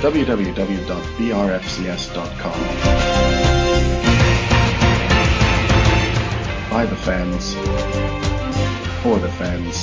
[0.00, 0.80] www.brfcs.com.
[6.70, 7.54] By the fans,
[9.02, 9.76] for the fans,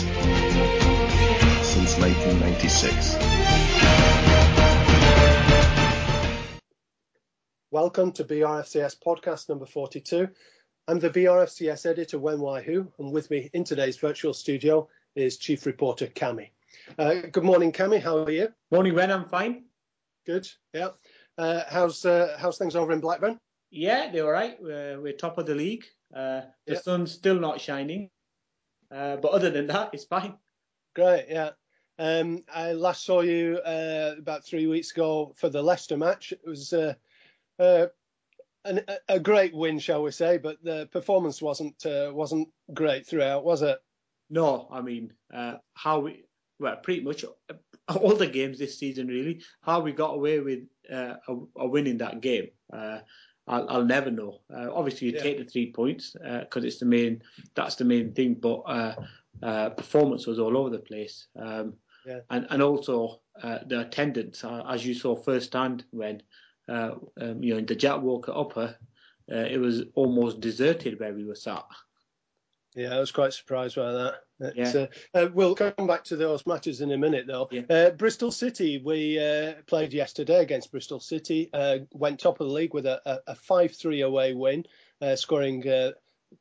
[1.63, 3.15] since 1996.
[7.69, 10.29] Welcome to BRFCS podcast number 42.
[10.87, 15.37] I'm the BRFCS editor, Wen Wai Hu, and with me in today's virtual studio is
[15.37, 16.49] Chief Reporter Cami.
[16.97, 18.01] Uh, good morning, Cami.
[18.01, 18.47] How are you?
[18.71, 19.11] Morning, Wen.
[19.11, 19.66] I'm fine.
[20.27, 20.47] Good.
[20.73, 20.89] Yeah.
[21.37, 23.39] Uh, how's uh, how's things over in Blackburn?
[23.71, 24.57] Yeah, they're all right.
[24.61, 25.85] We're, we're top of the league.
[26.13, 26.79] Uh, the yeah.
[26.79, 28.09] sun's still not shining,
[28.91, 30.35] uh, but other than that, it's fine.
[30.95, 31.27] Great.
[31.29, 31.51] Yeah.
[31.97, 36.33] Um, I last saw you uh, about three weeks ago for the Leicester match.
[36.33, 36.93] It was uh,
[38.65, 43.45] an, a great win, shall we say, but the performance wasn't uh, wasn't great throughout,
[43.45, 43.79] was it?
[44.29, 46.25] No, I mean uh, how we
[46.59, 47.23] well pretty much
[47.95, 50.59] all the games this season really how we got away with
[50.91, 52.47] uh, a, a, win in that game.
[52.71, 52.99] Uh,
[53.49, 54.41] I'll, I'll, never know.
[54.53, 55.23] Uh, obviously, you yeah.
[55.23, 57.21] take the three points because it's the main
[57.55, 58.63] that's the main thing, but
[59.77, 61.27] performance was all over the place.
[61.39, 61.73] Um,
[62.05, 62.19] yeah.
[62.29, 66.21] and, and also the attendance, as you saw firsthand when
[66.69, 68.75] uh, um, you know, in the Jack Walker upper,
[69.31, 71.63] uh, it was almost deserted where we were sat.
[72.75, 74.15] Yeah, I was quite surprised by that.
[74.39, 74.71] Yeah.
[74.75, 77.49] Uh, uh, we'll come back to those matches in a minute, though.
[77.51, 77.61] Yeah.
[77.69, 82.53] Uh, Bristol City, we uh, played yesterday against Bristol City, uh, went top of the
[82.53, 84.65] league with a, a 5-3 away win,
[85.01, 85.63] uh, scoring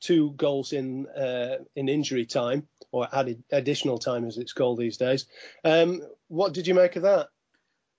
[0.01, 1.07] two goals in
[1.77, 5.27] in injury time, or added additional time as it's called these days.
[5.65, 7.29] Um, what did you make of that?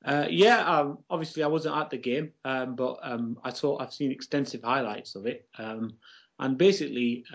[0.05, 3.93] Uh, yeah, um, obviously I wasn't at the game, um, but um, I saw I've
[3.93, 5.47] seen extensive highlights of it.
[5.57, 5.93] Um,
[6.39, 7.25] and basically,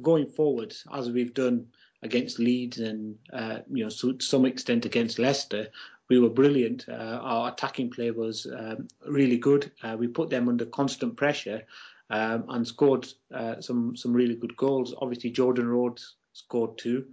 [0.00, 1.66] going forward, as we've done
[2.02, 5.68] against Leeds and uh, you know to some extent against Leicester,
[6.08, 6.86] we were brilliant.
[6.88, 9.70] Uh, our attacking play was um, really good.
[9.82, 11.62] Uh, we put them under constant pressure
[12.10, 14.94] um, and scored uh, some some really good goals.
[15.00, 17.06] Obviously, Jordan Rhodes scored two.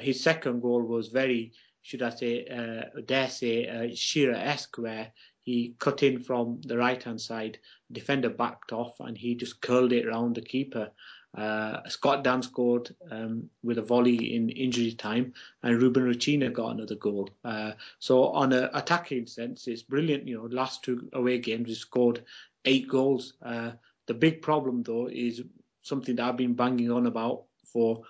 [0.00, 1.52] his second goal was very
[1.88, 5.10] should I say, uh, dare say, uh, Shearer-esque, where
[5.40, 7.58] he cut in from the right-hand side,
[7.90, 10.90] defender backed off, and he just curled it around the keeper.
[11.36, 16.72] Uh, Scott Dann scored um, with a volley in injury time, and Ruben Rochina got
[16.72, 17.28] another goal.
[17.44, 20.26] Uh, so on an attacking sense, it's brilliant.
[20.26, 22.24] You know, last two away games we scored
[22.64, 23.34] eight goals.
[23.42, 23.72] Uh,
[24.06, 25.42] the big problem though is
[25.82, 28.02] something that I've been banging on about for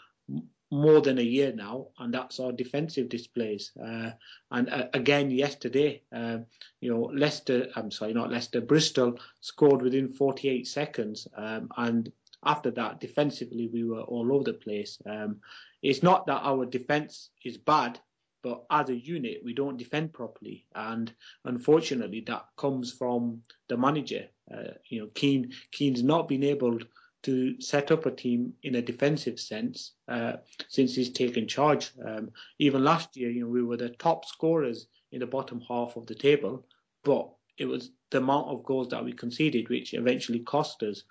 [0.71, 3.73] more than a year now, and that's our defensive displays.
[3.83, 4.11] Uh,
[4.51, 6.39] and uh, again, yesterday, uh,
[6.81, 12.13] you know, Leicester, I'm sorry, not Leicester, Bristol scored within 48 seconds, um, and
[12.45, 14.99] after that, defensively, we were all over the place.
[15.07, 15.41] Um,
[15.83, 17.99] it's not that our defense is bad,
[18.43, 21.13] but as a unit, we don't defend properly, and
[21.45, 24.29] unfortunately, that comes from the manager.
[24.53, 26.79] Uh, you know, Kean Kean's not been able
[27.25, 30.35] to set up a team in a defensive sense uh,
[30.69, 31.91] since he's taken charge.
[32.07, 35.97] Um, even last year, you know, we were the top scorers in the bottom half
[35.97, 36.65] of the table,
[37.05, 37.29] but
[37.59, 41.03] it was the amount of goals that we conceded which eventually cost us.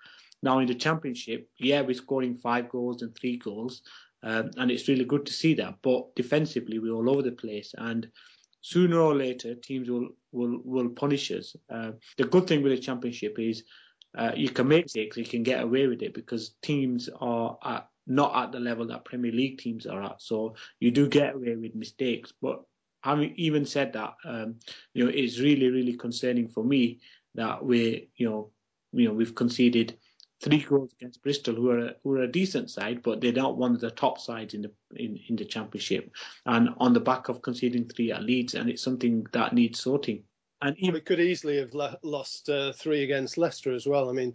[0.42, 3.82] Now in the championship, yeah, we're scoring five goals and three goals,
[4.22, 5.76] um, and it's really good to see that.
[5.82, 8.08] But defensively, we're all over the place, and
[8.60, 11.56] sooner or later, teams will will will punish us.
[11.70, 13.64] Uh, the good thing with the championship is
[14.16, 17.88] uh, you can make mistakes, you can get away with it because teams are at,
[18.06, 20.20] not at the level that Premier League teams are at.
[20.22, 22.32] So you do get away with mistakes.
[22.40, 22.62] But
[23.02, 24.56] having even said that, um,
[24.94, 27.00] you know, it's really, really concerning for me
[27.34, 28.50] that we, you know,
[28.92, 29.98] you know, we've conceded
[30.40, 33.74] three goals against Bristol, who are who are a decent side, but they're not one
[33.74, 36.10] of the top sides in the in, in the championship.
[36.46, 40.24] And on the back of conceding three at Leeds, and it's something that needs sorting.
[40.60, 44.10] And even, we could easily have le- lost uh, three against Leicester as well.
[44.10, 44.34] I mean,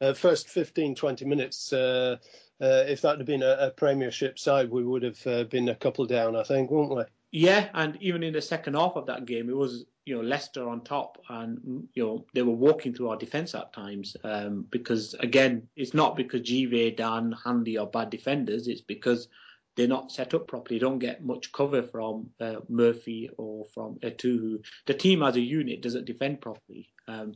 [0.00, 2.16] uh, first 15, 20 minutes, uh,
[2.60, 5.74] uh if that had been a, a, Premiership side, we would have uh, been a
[5.74, 7.04] couple down, I think, wouldn't we?
[7.32, 10.68] Yeah, and even in the second half of that game, it was you know Leicester
[10.68, 14.16] on top, and you know they were walking through our defence at times.
[14.24, 18.66] Um, because again, it's not because Givet, Dann, Hanley are bad defenders.
[18.66, 19.28] It's because
[19.76, 20.78] they're not set up properly.
[20.78, 24.62] They don't get much cover from uh, Murphy or from Etuhu.
[24.86, 26.90] The team as a unit doesn't defend properly.
[27.06, 27.34] Um,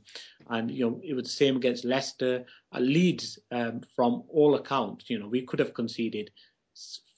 [0.51, 2.45] and, you know, it was the same against Leicester.
[2.79, 6.31] Leeds, um, from all accounts, you know, we could have conceded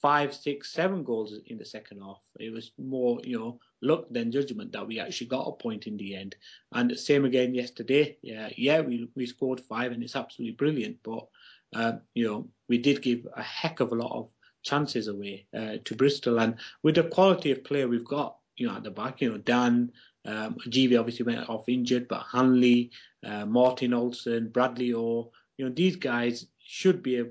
[0.07, 2.21] five, six, seven goals in the second half.
[2.39, 5.97] It was more, you know, luck than judgment that we actually got a point in
[5.97, 6.37] the end.
[6.71, 8.17] And the same again yesterday.
[8.21, 10.99] Yeah, yeah, we we scored five and it's absolutely brilliant.
[11.03, 11.27] But
[11.75, 14.29] um, you know, we did give a heck of a lot of
[14.63, 16.39] chances away uh, to Bristol.
[16.39, 19.39] And with the quality of player we've got, you know, at the back, you know,
[19.39, 19.91] Dan.
[20.23, 22.91] Um, obviously went off injured, but Hanley,
[23.25, 27.23] uh, Martin Olsson, Bradley Orr, you know, these guys should be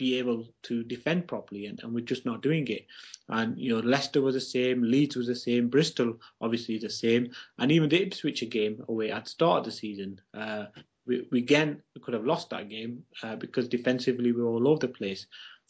[0.00, 2.86] be able to defend properly, and, and, we're just not doing it.
[3.28, 7.32] And you know, Leicester was the same, Leeds was the same, Bristol obviously the same,
[7.58, 10.18] and even the Ipswich game away at the start of the season.
[10.32, 10.64] Uh,
[11.06, 14.80] we, we, again could have lost that game uh, because defensively we were all over
[14.80, 15.26] the place.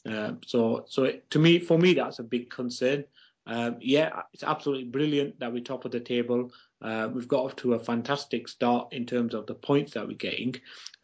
[0.08, 3.04] Uh, so, so it, to me, for me, that's a big concern.
[3.48, 6.52] Um, yeah, it's absolutely brilliant that we're top of the table.
[6.82, 10.16] Uh, we've got off to a fantastic start in terms of the points that we're
[10.16, 10.54] getting.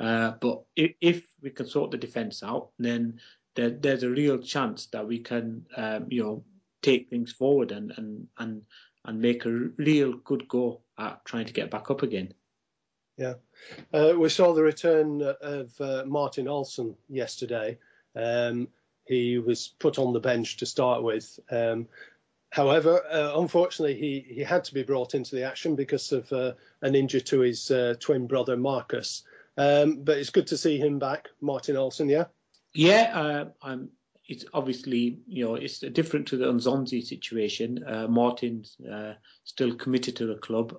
[0.00, 3.20] Uh, but if, if, we can sort the defence out, then
[3.55, 6.44] there, there's a real chance that we can, um, you know,
[6.82, 8.62] take things forward and, and, and,
[9.05, 12.32] and make a real good go at trying to get back up again.
[13.17, 13.34] Yeah,
[13.94, 17.78] uh, we saw the return of uh, Martin Olsson yesterday.
[18.14, 18.69] Um,
[19.06, 21.38] he was put on the bench to start with.
[21.50, 21.87] Um,
[22.56, 26.53] However, uh, unfortunately, he, he had to be brought into the action because of uh,
[26.81, 29.25] an injury to his uh, twin brother Marcus.
[29.58, 32.08] Um, but it's good to see him back, Martin Olsson.
[32.08, 32.25] Yeah.
[32.73, 33.76] Yeah, uh,
[34.26, 37.85] it's obviously you know it's different to the N'Zonzi situation.
[37.87, 40.79] Uh, Martin's uh, still committed to the club.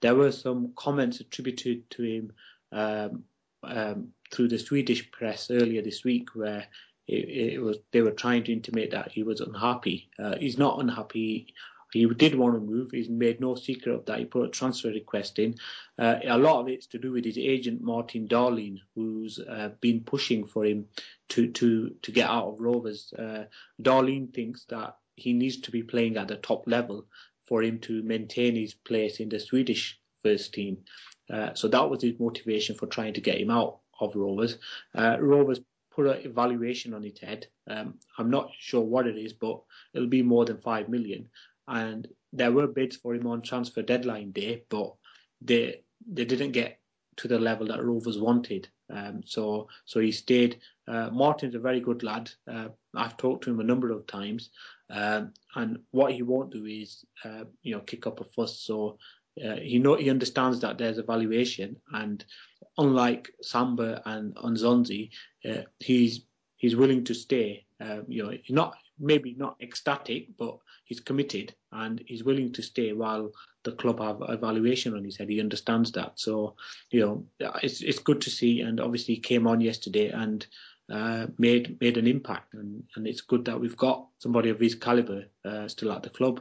[0.00, 2.32] there were some comments attributed to him
[2.72, 3.24] um,
[3.62, 6.66] um, through the Swedish press earlier this week where
[7.06, 10.08] it, it, was they were trying to intimate that he was unhappy.
[10.18, 11.54] Uh, he's not unhappy.
[11.92, 12.90] He did want to move.
[12.90, 14.18] He's made no secret of that.
[14.18, 15.56] He put a transfer request in.
[15.98, 20.00] Uh, a lot of it's to do with his agent Martin Dahlin, who's uh, been
[20.00, 20.86] pushing for him
[21.30, 23.12] to to to get out of Rovers.
[23.12, 23.44] Uh,
[23.80, 27.06] Dahlin thinks that he needs to be playing at the top level
[27.46, 30.78] for him to maintain his place in the Swedish first team.
[31.30, 34.58] Uh, so that was his motivation for trying to get him out of Rovers.
[34.94, 35.60] Uh, Rovers
[35.94, 37.46] put a valuation on its head.
[37.68, 39.60] Um, I'm not sure what it is, but
[39.94, 41.28] it'll be more than five million.
[41.68, 44.94] And there were bids for him on transfer deadline day, but
[45.40, 46.78] they they didn't get
[47.16, 48.68] to the level that Rovers wanted.
[48.90, 50.60] Um, so so he stayed.
[50.88, 52.30] Uh, Martin's a very good lad.
[52.50, 54.50] Uh, I've talked to him a number of times,
[54.90, 58.58] um, and what he won't do is uh, you know kick up a fuss.
[58.60, 58.98] So
[59.40, 62.24] uh, he know he understands that there's a valuation, and
[62.76, 65.10] unlike Samba and N'Zonzi,
[65.48, 66.22] uh, he's
[66.56, 67.64] he's willing to stay.
[67.80, 72.92] Uh, you know, not maybe not ecstatic, but he's committed and he's willing to stay
[72.92, 73.32] while
[73.64, 75.28] the club have evaluation on his head.
[75.28, 76.54] He understands that, so
[76.90, 77.26] you know,
[77.62, 78.60] it's it's good to see.
[78.60, 80.46] And obviously, he came on yesterday and.
[80.92, 84.74] Uh, made made an impact, and, and it's good that we've got somebody of his
[84.74, 86.40] caliber uh, still at the club.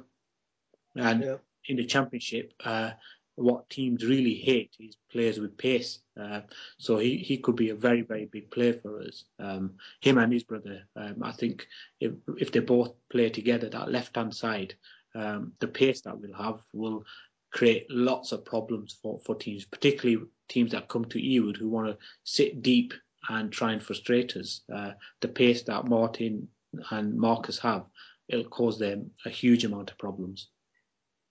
[0.95, 1.35] And yeah
[1.67, 2.91] in the championship, uh,
[3.35, 5.99] what teams really hate is players with pace.
[6.19, 6.41] Uh,
[6.77, 9.23] so he, he could be a very, very big player for us.
[9.39, 11.67] Um, him and his brother, um, I think
[11.99, 14.75] if, if they both play together, that left hand side,
[15.15, 17.03] um, the pace that we'll have will
[17.51, 21.87] create lots of problems for, for teams, particularly teams that come to Ewood who want
[21.87, 22.93] to sit deep
[23.29, 24.61] and try and frustrate us.
[24.73, 26.47] Uh, the pace that Martin
[26.91, 27.85] and Marcus have,
[28.29, 30.47] it'll cause them a huge amount of problems.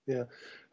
[0.07, 0.23] Yeah,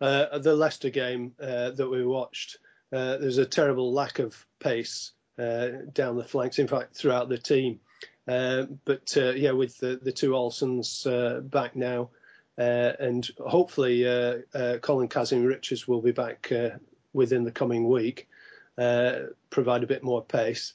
[0.00, 2.58] uh, the Leicester game uh, that we watched,
[2.92, 6.58] uh, there's a terrible lack of pace uh, down the flanks.
[6.58, 7.80] In fact, throughout the team.
[8.26, 11.04] Uh, but uh, yeah, with the, the two Olssons
[11.50, 12.10] back now,
[12.56, 14.02] and hopefully
[14.82, 16.52] Colin Kazim-Richards will be back
[17.12, 18.28] within the coming week,
[18.76, 20.74] provide a bit more pace.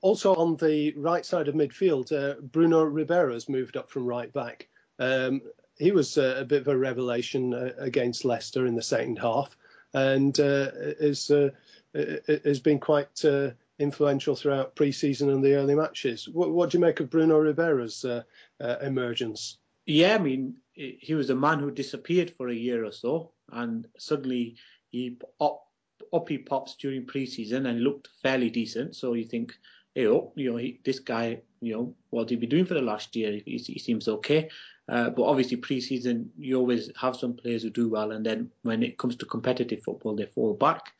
[0.00, 4.68] Also on the right side of midfield, Bruno Ribeiro has moved up from right back.
[4.98, 5.42] Um,
[5.78, 9.56] he was a, a bit of a revelation uh, against Leicester in the second half,
[9.92, 11.50] and uh, is uh,
[12.44, 13.24] has been quite
[13.78, 16.28] influential throughout pre-season and the early matches.
[16.28, 18.04] What, what do you make of Bruno Ribeiro's
[18.82, 19.58] emergence?
[19.86, 23.86] Yeah, I mean, he was a man who disappeared for a year or so, and
[23.98, 24.56] suddenly
[24.90, 25.66] he up,
[26.12, 28.96] up he pops during pre-season and looked fairly decent.
[28.96, 29.54] So you think,
[29.96, 32.82] hey, oh, you know, he, this guy, you know, what he be doing for the
[32.82, 33.32] last year?
[33.44, 34.50] He, he seems okay.
[34.88, 38.82] Uh, but obviously, pre-season you always have some players who do well, and then when
[38.82, 40.92] it comes to competitive football, they fall back.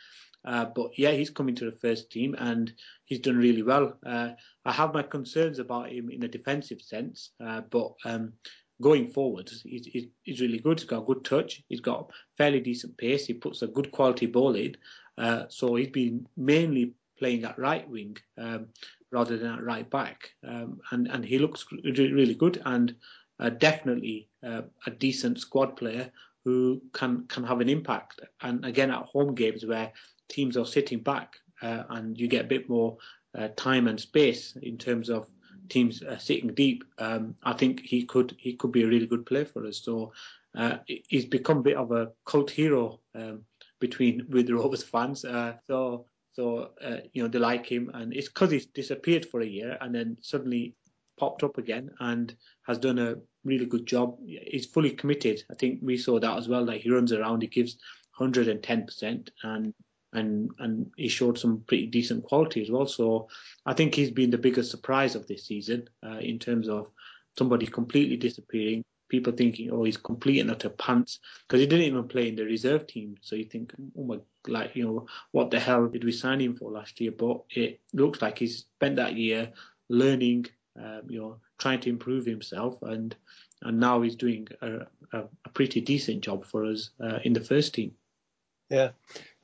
[0.46, 2.72] Uh, but yeah, he's coming to the first team and
[3.04, 3.98] he's done really well.
[4.06, 4.30] Uh,
[4.64, 8.32] I have my concerns about him in a defensive sense, uh, but um,
[8.80, 10.78] going forward, he's, he's, he's, really good.
[10.78, 11.64] He's got a good touch.
[11.68, 13.26] He's got fairly decent pace.
[13.26, 14.76] He puts a good quality ball in.
[15.18, 18.66] Uh, so he's been mainly playing at right wing um,
[19.10, 22.62] rather than at right back, um, and and he looks really good.
[22.64, 22.94] And
[23.38, 26.10] uh, definitely uh, a decent squad player
[26.44, 28.20] who can can have an impact.
[28.40, 29.92] And again, at home games where
[30.28, 32.96] teams are sitting back uh, and you get a bit more
[33.36, 35.26] uh, time and space in terms of
[35.68, 39.26] teams uh, sitting deep, um, I think he could he could be a really good
[39.26, 39.82] player for us.
[39.82, 40.12] So
[40.56, 43.42] uh, he's become a bit of a cult hero um,
[43.80, 45.24] between with Rovers fans.
[45.24, 46.06] Uh, so
[46.36, 49.78] so uh, you know they like him, and it's because he's disappeared for a year
[49.80, 50.74] and then suddenly
[51.18, 54.18] popped up again and has done a really good job.
[54.26, 55.42] He's fully committed.
[55.50, 56.62] I think we saw that as well.
[56.62, 57.78] Like he runs around, he gives
[58.20, 59.72] 110%, and
[60.12, 62.86] and and he showed some pretty decent quality as well.
[62.86, 63.28] So
[63.64, 66.90] I think he's been the biggest surprise of this season uh, in terms of
[67.38, 68.84] somebody completely disappearing.
[69.08, 72.44] People thinking, oh, he's complete and utter pants because he didn't even play in the
[72.44, 73.16] reserve team.
[73.20, 76.56] So you think, oh my, like you know, what the hell did we sign him
[76.56, 77.12] for last year?
[77.12, 79.52] But it looks like he's spent that year
[79.88, 80.46] learning,
[80.76, 83.14] um, you know, trying to improve himself, and
[83.62, 87.40] and now he's doing a, a, a pretty decent job for us uh, in the
[87.40, 87.92] first team.
[88.68, 88.90] Yeah.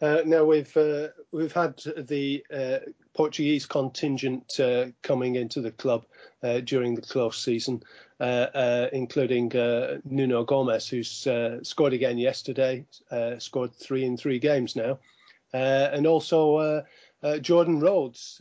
[0.01, 2.79] Uh, now we've uh, we've had the uh,
[3.15, 6.05] Portuguese contingent uh, coming into the club
[6.43, 7.83] uh, during the close season,
[8.23, 11.27] Uh, uh, including uh, Nuno Gomes, who's
[11.63, 12.87] scored again yesterday,
[13.39, 15.01] scored three in three games now,
[15.53, 16.85] and also
[17.41, 18.41] Jordan Rhodes,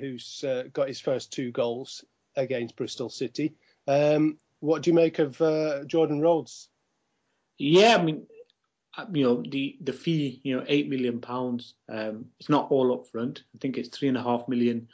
[0.00, 3.54] who's got his first two goals against Bristol City.
[3.86, 5.38] Um, what do you make of
[5.86, 6.68] Jordan Rhodes?
[7.58, 8.26] Yeah, I mean,
[8.98, 12.92] uh, you know the the fee you know eight million pounds um, it's not all
[12.92, 14.92] up front i think it's three and a half million uh,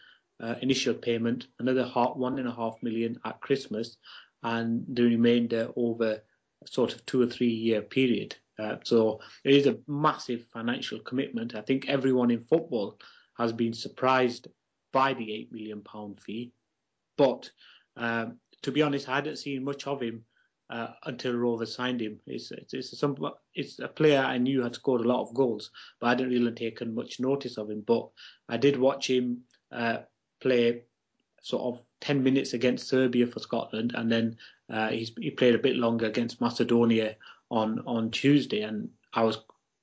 [0.61, 3.97] initial payment another half, one and a half million at christmas
[4.43, 6.23] and the remainder over
[6.67, 11.55] sort of two or three year period uh, so it is a massive financial commitment
[11.55, 12.99] i think everyone in football
[13.37, 14.49] has been surprised
[14.93, 16.53] by the eight million pound fee
[17.17, 17.51] but
[17.97, 20.25] um, to be honest i hadn't seen much of him
[20.71, 22.21] uh, until Rovers signed him.
[22.27, 23.17] It's, it's, it's, some,
[23.55, 26.53] it's a player I knew had scored a lot of goals, but I didn't really
[26.53, 27.83] take much notice of him.
[27.87, 28.09] But
[28.49, 29.43] I did watch him
[29.73, 29.99] uh,
[30.41, 30.83] play
[31.43, 34.37] sort of 10 minutes against Serbia for Scotland, and then
[34.71, 37.17] uh, he played a bit longer against Macedonia
[37.51, 39.39] on, on Tuesday, and I was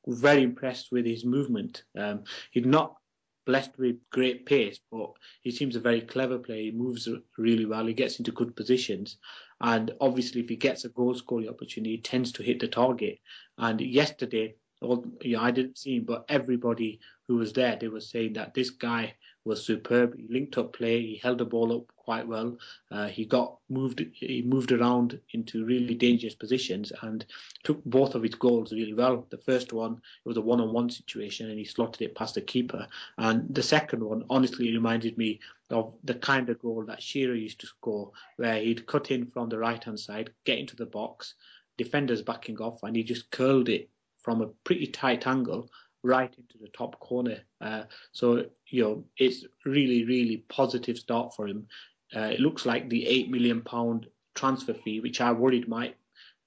[0.08, 1.84] very impressed with his movement.
[1.98, 2.98] Um, he'd not
[3.46, 6.64] blessed with great pace, but he seems a very clever player.
[6.64, 7.08] He moves
[7.38, 7.86] really well.
[7.86, 9.18] He gets into good positions.
[9.62, 13.20] And obviously, if he gets a goal scoring opportunity, he tends to hit the target.
[13.58, 15.04] And yesterday, know,
[15.40, 19.16] I didn't see him, but everybody who was there, they were saying that this guy
[19.46, 20.18] was superb.
[20.18, 22.58] He linked up play, he held the ball up quite well.
[22.92, 27.26] Uh, he got moved, he moved around into really dangerous positions and
[27.64, 29.26] took both of his goals really well.
[29.30, 32.88] The first one it was a one-on-one situation and he slotted it past the keeper,
[33.18, 37.60] and the second one honestly reminded me of the kind of goal that Shearer used
[37.62, 41.36] to score, where he'd cut in from the right-hand side, get into the box,
[41.78, 43.90] defenders backing off, and he just curled it
[44.22, 45.70] from a pretty tight angle
[46.06, 47.40] right into the top corner.
[47.60, 51.68] Uh, so you know it's really really positive start for him.
[52.16, 55.96] Uh, it looks like the eight million pound transfer fee, which I worried might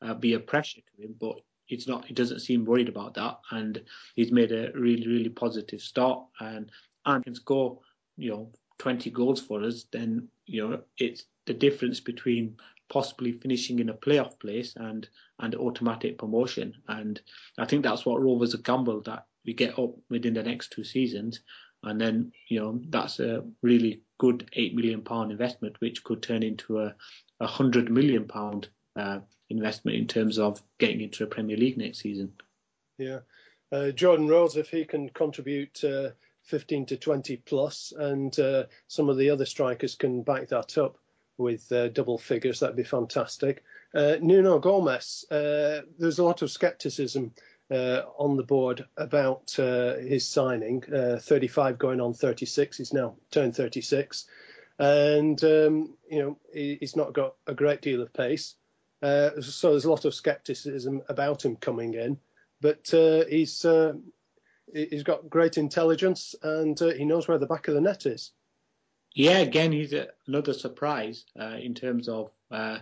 [0.02, 2.04] uh, be a pressure to him, but it's not.
[2.04, 3.82] He doesn't seem worried about that, and
[4.14, 6.70] he's made a really really positive start and
[7.04, 7.78] and can score
[8.16, 9.84] you know 20 goals for us.
[9.92, 12.56] Then you know it's the difference between
[12.88, 15.08] possibly finishing in a playoff place and
[15.40, 16.74] and automatic promotion.
[16.88, 17.20] And
[17.58, 20.84] I think that's what Rovers have gambled that we get up within the next two
[20.84, 21.40] seasons,
[21.82, 26.42] and then you know that's a really good eight million pound investment, which could turn
[26.42, 26.94] into a,
[27.40, 31.98] a hundred million pound uh, investment in terms of getting into a Premier League next
[31.98, 32.32] season.
[32.98, 33.20] Yeah,
[33.70, 35.82] uh, Jordan Rhodes, if he can contribute.
[35.84, 36.10] Uh,
[36.44, 40.96] 15 to 20 plus, and uh, some of the other strikers can back that up
[41.38, 42.60] with uh, double figures.
[42.60, 43.64] That'd be fantastic.
[43.94, 47.32] Uh, Nuno Gomes, uh, there's a lot of scepticism
[47.70, 50.82] uh, on the board about uh, his signing.
[50.92, 52.76] Uh, 35 going on 36.
[52.76, 54.26] He's now turned 36,
[54.78, 58.54] and um, you know he, he's not got a great deal of pace.
[59.00, 62.18] so there's a lot of scepticism about him coming in,
[62.60, 62.88] but
[63.28, 63.64] he's
[64.74, 68.32] he's got great intelligence and he knows where the back of the net is.
[69.18, 72.78] Yeah, again, he's a, another surprise uh, in terms of, uh,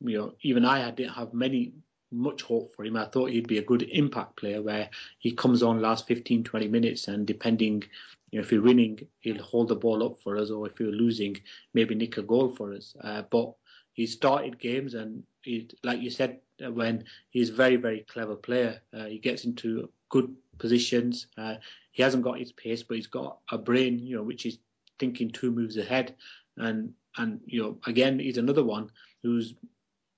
[0.00, 1.72] you know, even I didn't have many
[2.12, 2.94] much hope for him.
[2.94, 6.68] I thought he'd be a good impact player where he comes on last 15, 20
[6.68, 7.84] minutes and depending,
[8.30, 10.90] you know, if we're winning, he'll hold the ball up for us or if we're
[10.90, 11.38] losing,
[11.72, 12.94] maybe nick a goal for us.
[13.02, 13.54] Uh, but
[13.94, 18.36] he started games and he, like you said, uh, when he's a very, very clever
[18.36, 21.28] player, uh, he gets into good positions.
[21.38, 21.54] Uh,
[21.92, 24.58] he hasn't got his pace, but he's got a brain, you know, which is
[24.98, 26.14] thinking two moves ahead.
[26.56, 28.90] And and you know, again, he's another one
[29.22, 29.54] who's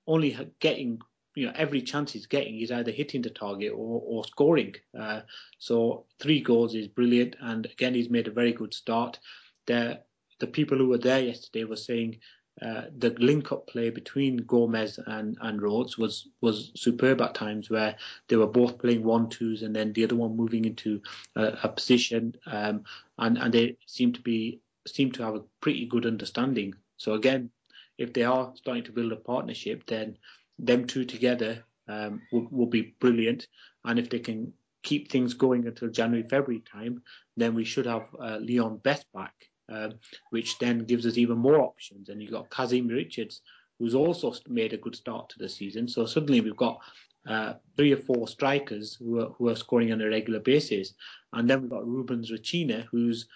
[0.07, 0.99] only getting
[1.35, 4.75] you know every chance he's getting, he's either hitting the target or, or scoring.
[4.97, 5.21] Uh,
[5.59, 9.19] so three goals is brilliant, and again, he's made a very good start.
[9.67, 10.01] The
[10.39, 12.17] the people who were there yesterday were saying
[12.61, 17.95] uh, the link-up play between Gomes and, and Rhodes was was superb at times, where
[18.27, 21.01] they were both playing one-twos and then the other one moving into
[21.35, 22.83] a, a position, um,
[23.17, 26.73] and and they seemed to be seem to have a pretty good understanding.
[26.97, 27.49] So again,
[27.97, 30.17] if they are starting to build a partnership, then
[30.57, 33.47] them two together um, will, will be brilliant.
[33.85, 37.01] And if they can keep things going until January, February time,
[37.37, 39.33] then we should have uh, Leon Best back,
[39.71, 39.93] um,
[40.31, 42.09] which then gives us even more options.
[42.09, 43.41] And you've got Kazim Richards,
[43.77, 45.87] who's also made a good start to the season.
[45.87, 46.79] So suddenly we've got
[47.27, 50.93] uh, three or four strikers who are, who are scoring on a regular basis.
[51.33, 53.27] And then we've got Rubens Rochina, who's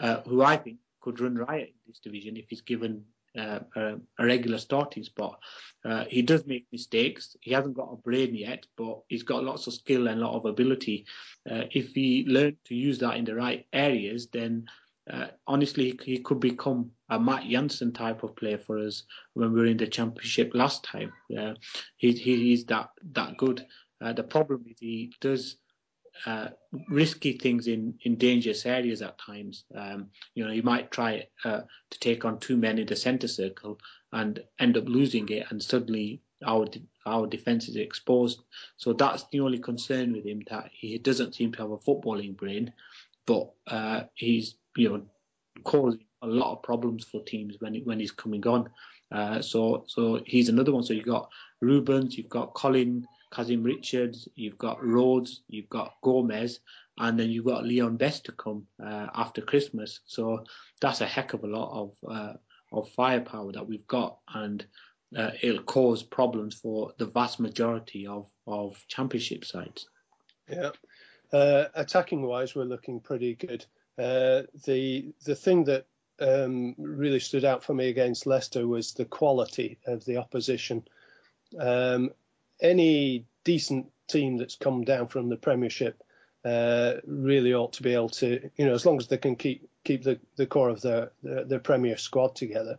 [0.00, 3.04] uh, who I think could run riot in this division if he's given
[3.38, 5.38] uh, a, a, regular starting spot.
[5.84, 7.36] Uh, he does make mistakes.
[7.40, 10.34] He hasn't got a brain yet, but he's got lots of skill and a lot
[10.34, 11.06] of ability.
[11.48, 14.66] Uh, if he learned to use that in the right areas, then
[15.08, 19.04] uh, honestly, he could become a Matt Jansen type of player for us
[19.34, 21.12] when we were in the championship last time.
[21.28, 23.64] He, he, he's that that good.
[24.00, 25.56] Uh, the problem is he does
[26.26, 26.48] uh,
[26.88, 29.64] risky things in, in dangerous areas at times.
[29.74, 33.28] Um, you know, you might try uh, to take on two men in the centre
[33.28, 33.78] circle
[34.12, 36.66] and end up losing it, and suddenly our
[37.06, 38.42] our defence is exposed.
[38.76, 42.36] So that's the only concern with him that he doesn't seem to have a footballing
[42.36, 42.72] brain,
[43.26, 45.02] but uh, he's you know
[45.64, 48.68] causing a lot of problems for teams when when he's coming on.
[49.12, 50.82] Uh, so so he's another one.
[50.82, 53.06] So you've got Rubens, you've got Colin.
[53.32, 56.60] Kazim Richards, you've got Rhodes, you've got Gomes,
[56.98, 60.00] and then you've got Leon Best to come uh, after Christmas.
[60.06, 60.44] So
[60.80, 62.32] that's a heck of a lot of uh,
[62.72, 64.64] of firepower that we've got, and
[65.16, 69.88] uh, it'll cause problems for the vast majority of of championship sides.
[70.48, 70.70] Yeah,
[71.32, 73.64] uh, attacking wise, we're looking pretty good.
[73.98, 75.86] Uh, the the thing that
[76.20, 80.84] um, really stood out for me against Leicester was the quality of the opposition.
[81.58, 82.10] Um,
[82.62, 86.02] any decent team that's come down from the Premiership
[86.44, 89.68] uh, really ought to be able to, you know, as long as they can keep
[89.84, 92.78] keep the, the core of their, their, their Premier squad together,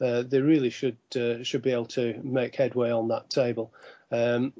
[0.00, 3.72] uh, they really should uh, should be able to make headway on that table.
[4.10, 4.52] Um,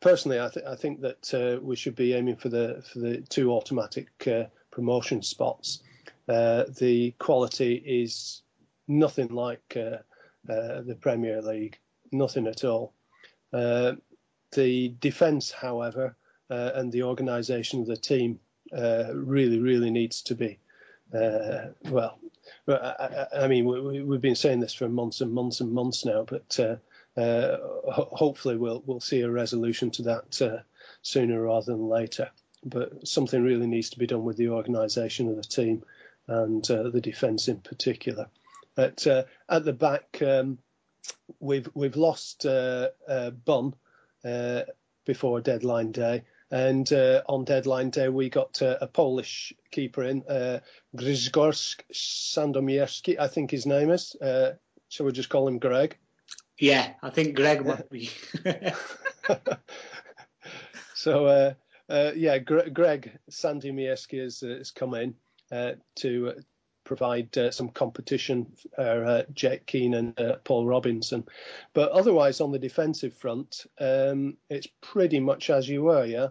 [0.00, 3.20] personally, I, th- I, think that uh, we should be aiming for the for the
[3.22, 5.82] two automatic uh, promotion spots.
[6.28, 8.42] Uh, the quality is
[8.88, 9.76] nothing like
[10.44, 11.78] the Premier League,
[12.12, 12.92] nothing at all.
[13.52, 13.94] Uh,
[14.52, 16.16] the defence, however,
[16.50, 18.40] uh, and the organisation of the team
[18.72, 20.58] uh, really, really needs to be
[21.14, 22.18] uh, well.
[22.68, 26.24] I, I mean, we, have been saying this for months and months and months now,
[26.24, 26.76] but uh,
[27.20, 27.58] uh,
[27.90, 30.58] ho- hopefully we'll we'll see a resolution to that uh,
[31.02, 32.30] sooner rather than later.
[32.64, 35.84] But something really needs to be done with the organisation of the team
[36.28, 38.28] and the defence in particular.
[38.76, 40.58] At at the back, um,
[41.40, 42.88] we've we've lost uh,
[45.04, 46.24] before deadline day.
[46.50, 50.60] And uh, on deadline day, we got uh, a Polish keeper in, uh,
[50.96, 54.14] Grzegorz Sandomierski, I think his name is.
[54.16, 54.52] Uh,
[54.88, 55.96] shall we just call him Greg?
[56.58, 58.10] Yeah, I think Greg might be.
[60.94, 61.54] so, uh,
[61.88, 65.14] uh, yeah, Greg Sandomierski has, has come in
[65.52, 66.34] uh to
[66.86, 71.24] provide uh, some competition for uh, Jake Kean and uh, Paul Robinson.
[71.74, 76.28] But otherwise, on the defensive front, um, it's pretty much as you were, yeah?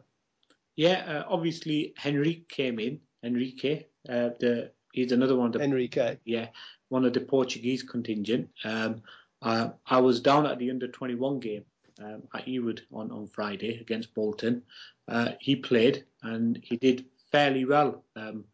[0.76, 3.00] Yeah, uh, obviously, Henrique came in.
[3.24, 5.48] Enrique, uh, the, he's another one.
[5.48, 6.18] Of the, Enrique.
[6.26, 6.48] Yeah,
[6.90, 8.50] one of the Portuguese contingent.
[8.64, 9.02] Um,
[9.42, 11.66] I was down at the under 21 game
[12.02, 14.64] um, at Ewood on, on Friday against Bolton.
[15.08, 18.04] Uh, he played and he did fairly well.
[18.16, 18.46] Um,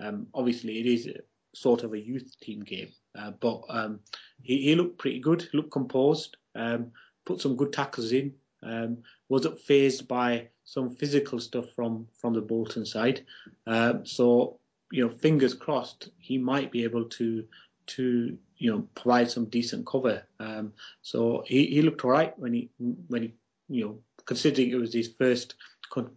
[0.00, 1.08] um, obviously, it is
[1.52, 2.88] sort of a youth team game.
[3.18, 4.00] Uh, but um,
[4.42, 6.92] he, he, looked pretty good, looked composed, um,
[7.24, 8.32] put some good tackles in,
[8.62, 13.24] um, wasn't phased by some physical stuff from, from the Bolton side.
[13.66, 14.58] Um, so,
[14.92, 17.44] you know, fingers crossed, he might be able to
[17.90, 20.22] to you know provide some decent cover.
[20.38, 22.70] Um, so he, he looked all right when he
[23.08, 23.34] when he
[23.68, 25.54] you know considering it was his first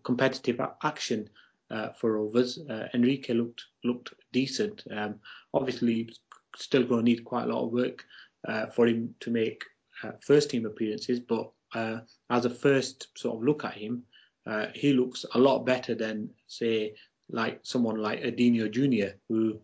[0.03, 1.29] competitive action
[1.71, 2.59] uh, for Rovers.
[2.69, 4.83] Uh, Enrique looked looked decent.
[4.91, 5.15] Um,
[5.53, 6.09] obviously,
[6.55, 8.05] still going to need quite a lot of work
[8.47, 9.63] uh, for him to make
[10.03, 11.19] uh, first team appearances.
[11.19, 14.03] But uh, as a first sort of look at him,
[14.45, 16.95] uh, he looks a lot better than say
[17.29, 19.59] like someone like Edinho Junior, who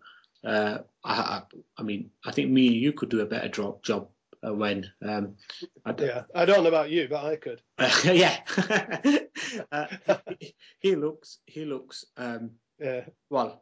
[0.46, 1.42] I, I,
[1.78, 4.08] I, mean I think me and you could do a better job job
[4.46, 4.90] uh, when.
[5.06, 5.36] Um,
[5.86, 7.62] I yeah, I don't know about you, but I could.
[8.06, 8.40] yeah,
[9.72, 9.88] uh,
[10.40, 11.40] he, he, looks.
[11.46, 12.06] He looks.
[12.18, 13.06] Um, yeah.
[13.30, 13.62] Well,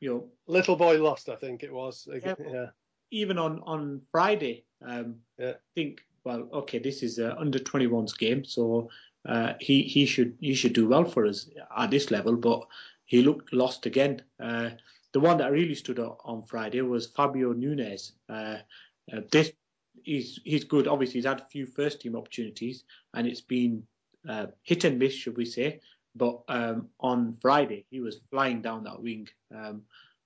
[0.00, 1.28] you know, little boy lost.
[1.28, 2.08] I think it was.
[2.24, 2.34] Yeah.
[2.38, 2.66] yeah.
[3.10, 5.50] even on on Friday, um, yeah.
[5.50, 8.88] I think well, okay, this is a under 21s game, so
[9.26, 12.66] uh, he he should he should do well for us at this level, but
[13.04, 14.22] he looked lost again.
[14.40, 14.70] Uh,
[15.12, 18.12] the one that really stood out on Friday was Fabio Nunes.
[18.28, 18.58] Uh,
[19.12, 19.52] uh, this
[20.02, 20.88] he's he's good.
[20.88, 23.82] Obviously, he's had a few first team opportunities, and it's been
[24.28, 25.80] uh, hit and miss, should we say?
[26.14, 29.28] But um, on Friday, he was flying down that wing.
[29.54, 29.82] Um,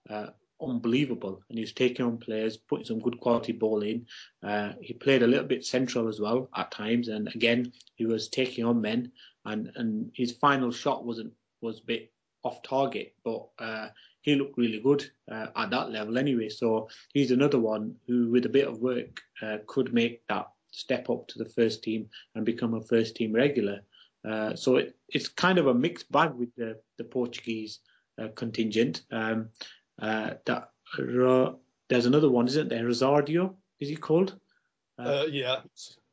[0.09, 0.29] uh,
[0.61, 1.43] unbelievable.
[1.49, 4.07] And he was taking on players, putting some good quality ball in.
[4.43, 8.29] Uh, he played a little bit central as well at times, and again he was
[8.29, 9.13] taking on men.
[9.45, 12.13] And and his final shot wasn't was a bit
[12.45, 13.89] off target, but uh,
[14.23, 16.49] he looked really good uh, at that level anyway.
[16.49, 21.09] So he's another one who, with a bit of work, uh, could make that step
[21.11, 23.81] up to the first team and become a first team regular.
[24.27, 27.81] Uh, so it, it's kind of a mixed bag with the, the Portuguese
[28.21, 29.03] uh, contingent.
[29.11, 29.51] Um,
[30.01, 30.71] uh, that
[31.89, 32.85] there's another one, isn't there?
[32.85, 34.39] Rosardio, is he called?
[34.99, 35.61] Uh, uh, yeah,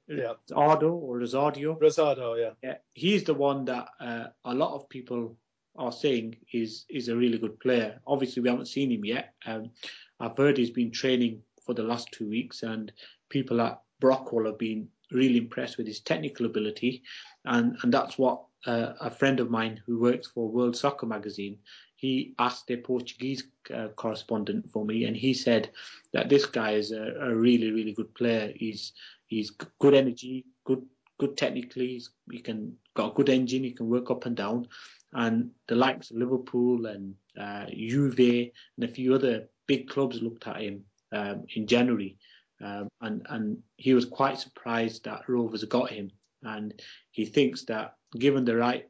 [0.07, 0.33] yeah.
[0.55, 1.79] Ardo or Rosardio.
[1.79, 2.51] Rosardo, yeah.
[2.63, 5.37] Yeah, he's the one that uh, a lot of people
[5.77, 7.99] are saying is is a really good player.
[8.07, 9.33] Obviously, we haven't seen him yet.
[9.45, 9.71] Um,
[10.19, 12.91] I've heard he's been training for the last two weeks, and
[13.29, 17.03] people at Brockhall have been really impressed with his technical ability,
[17.45, 21.59] and and that's what uh, a friend of mine who works for World Soccer Magazine
[21.95, 25.69] he asked a Portuguese uh, correspondent for me, and he said
[26.13, 28.51] that this guy is a, a, really, really good player.
[28.55, 28.93] He's
[29.27, 30.85] he's good energy, good
[31.17, 32.01] good technically.
[32.31, 33.63] he can got a good engine.
[33.63, 34.67] He can work up and down.
[35.13, 40.45] And the likes of Liverpool and uh, Juve and a few other big clubs looked
[40.47, 42.17] at him um, in January,
[42.61, 46.11] um, and and he was quite surprised that Rovers got him.
[46.43, 46.73] And
[47.11, 48.87] he thinks that given the right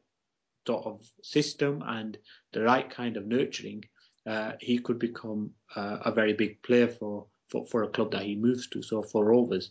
[0.66, 2.18] sort of system and
[2.52, 3.84] the right kind of nurturing,
[4.26, 8.22] uh, he could become uh, a very big player for, for, for a club that
[8.22, 8.82] he moves to.
[8.82, 9.70] So for Rovers,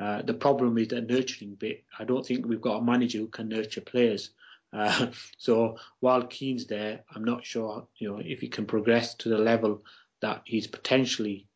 [0.00, 1.84] uh, the problem is the nurturing bit.
[1.98, 4.30] I don't think we've got a manager who can nurture players.
[4.72, 5.06] Uh,
[5.38, 9.38] so while Kean's there, I'm not sure you know if he can progress to the
[9.38, 9.84] level
[10.20, 11.46] that he's potentially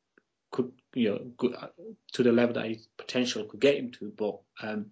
[0.50, 1.52] could you know
[2.12, 4.12] to the level that his potential could get him to.
[4.16, 4.86] But um,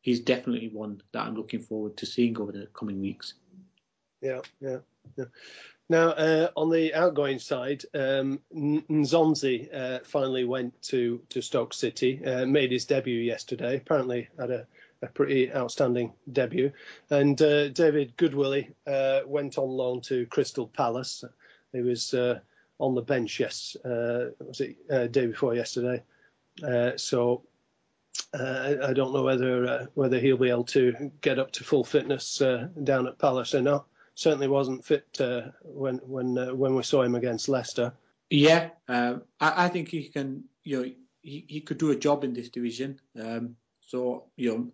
[0.00, 3.34] he's definitely one that I'm looking forward to seeing over the coming weeks.
[4.20, 4.78] Yeah, yeah,
[5.16, 5.24] yeah.
[5.90, 12.24] Now, uh, on the outgoing side, um, Nzonzi uh, finally went to, to Stoke City,
[12.24, 13.78] uh, made his debut yesterday.
[13.78, 14.66] Apparently, had a,
[15.02, 16.70] a pretty outstanding debut.
[17.10, 21.24] And uh, David Goodwillie uh, went on loan to Crystal Palace.
[21.72, 22.38] He was uh,
[22.78, 26.04] on the bench yes, was it day before yesterday?
[26.98, 27.42] so
[28.32, 31.84] uh, I don't know whether uh, whether he'll be able to get up to full
[31.84, 33.86] fitness uh, down at Palace or not.
[34.14, 37.92] Certainly wasn't fit uh, when when uh, when we saw him against Leicester.
[38.28, 40.44] Yeah, um, I, I, think he can.
[40.62, 40.90] You know,
[41.22, 43.00] he, he could do a job in this division.
[43.20, 44.72] Um, so you know,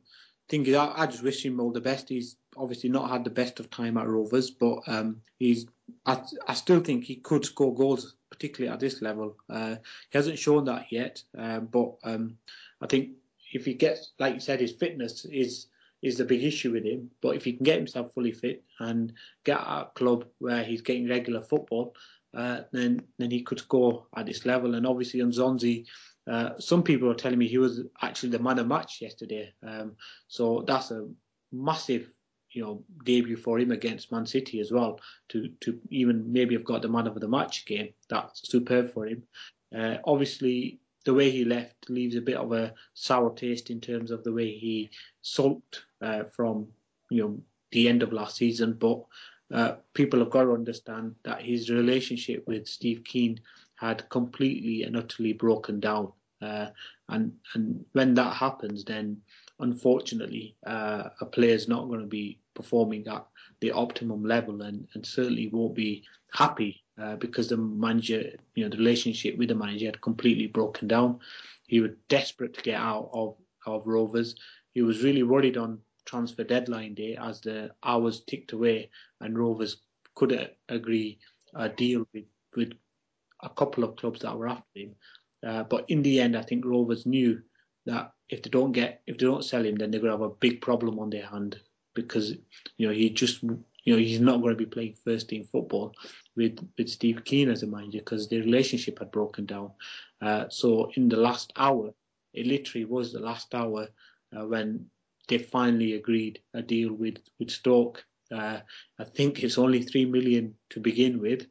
[0.49, 2.11] thing is, I, I, just wish him all the best.
[2.11, 5.67] He's obviously not had the best of time at Rovers, but um, he's.
[6.05, 9.37] I, I, still think he could score goals, particularly at this level.
[9.49, 9.77] Uh,
[10.11, 12.37] he hasn't shown that yet, but um,
[12.81, 13.11] I think
[13.53, 15.69] if he gets, like you said, his fitness is
[16.03, 17.11] is the big issue with him.
[17.23, 19.13] But if he can get himself fully fit and
[19.45, 21.95] get at a club where he's getting regular football,
[22.35, 24.75] uh, then then he could score at this level.
[24.75, 25.87] And obviously, Nzonzi,
[26.31, 29.53] uh, some people are telling me he was actually the man of match yesterday.
[29.67, 29.97] Um,
[30.29, 31.09] so that's a
[31.53, 32.11] massive,
[32.51, 35.01] you know, debut for him against Man City as well.
[35.31, 37.91] To to even maybe have got the man of the match game.
[38.11, 39.23] That's superb for him.
[39.77, 44.11] Uh, obviously, the way he left leaves a bit of a sour taste in terms
[44.11, 44.91] of the way he
[45.23, 46.67] sulked uh, from
[47.11, 47.39] you know
[47.71, 48.73] the end of last season.
[48.75, 49.05] But
[49.55, 53.41] uh, people have got to understand that his relationship with Steve Kean
[53.77, 56.13] had completely and utterly broken down.
[56.43, 56.67] Uh,
[57.09, 59.23] and and when that happens, then
[59.61, 63.25] unfortunately, uh, a player's not going to be performing at
[63.61, 68.71] the optimum level, and, and certainly won't be happy uh, because the manager, you know,
[68.71, 71.19] the relationship with the manager had completely broken down.
[71.67, 74.37] He was desperate to get out of, of Rovers.
[74.73, 79.79] He was really worried on transfer deadline day as the hours ticked away and Rovers
[80.15, 81.19] could agree
[81.55, 82.73] a deal with, with
[83.43, 84.95] a couple of clubs that were after him.
[85.47, 87.43] Uh, but in the end, I think Rovers knew
[87.85, 90.31] that if they don't get, if they don't sell him, then they're going to have
[90.31, 91.61] a big problem on their hand
[91.95, 92.35] because
[92.77, 95.95] you know he just you know he's not going to be playing first team football
[96.37, 99.71] with with Steve Kean as a manager because their relationship had broken down.
[100.21, 101.95] Uh, so in the last hour,
[102.33, 103.89] it literally was the last hour
[104.37, 104.87] uh, when
[105.29, 108.05] they finally agreed a deal with with Stoke.
[108.31, 108.61] Uh,
[108.99, 111.47] I think it's only three million to begin with,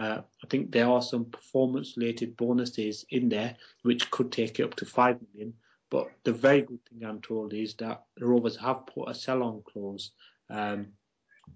[0.00, 4.74] Uh, I think there are some performance-related bonuses in there which could take it up
[4.76, 5.52] to five million.
[5.90, 9.62] But the very good thing I'm told is that the Rovers have put a sell-on
[9.62, 10.12] clause.
[10.48, 10.86] Um,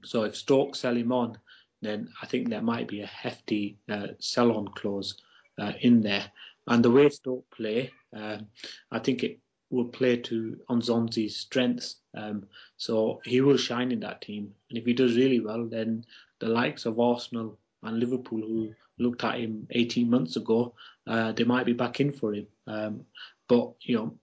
[0.03, 1.39] so if Stoke sell him on,
[1.85, 5.17] then I think there might be a hefty uh, sell-on clause
[5.59, 6.31] uh, in there.
[6.67, 8.47] And the way Stoke play, um,
[8.91, 9.39] I think it
[9.71, 11.97] will play to Nzonzi's strengths.
[12.17, 14.55] Um, so he will shine in that team.
[14.71, 16.05] And if he does really well, then
[16.41, 20.75] the likes of Arsenal and Liverpool, who looked at him 18 months ago,
[21.07, 22.47] uh, they might be back in for him.
[22.67, 23.05] Um,
[23.49, 24.19] but, you know,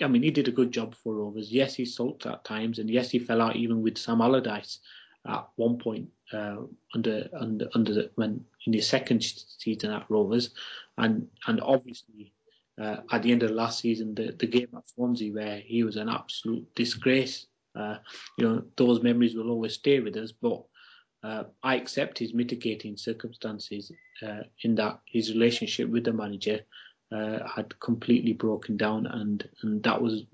[0.00, 1.52] I mean, he did a good job for Rovers.
[1.52, 4.80] Yes, he sulked at times, and yes, he fell out even with Sam Allardyce
[5.26, 6.56] at one point uh,
[6.94, 10.50] under under under the, when in his second season at Rovers,
[10.98, 12.32] and and obviously
[12.80, 15.84] uh, at the end of the last season, the, the game at Swansea where he
[15.84, 17.46] was an absolute disgrace.
[17.74, 17.96] Uh,
[18.38, 20.32] you know, those memories will always stay with us.
[20.32, 20.62] But
[21.22, 23.92] uh, I accept his mitigating circumstances
[24.22, 26.60] uh, in that his relationship with the manager
[27.12, 30.24] uh, had completely broken down, and and that was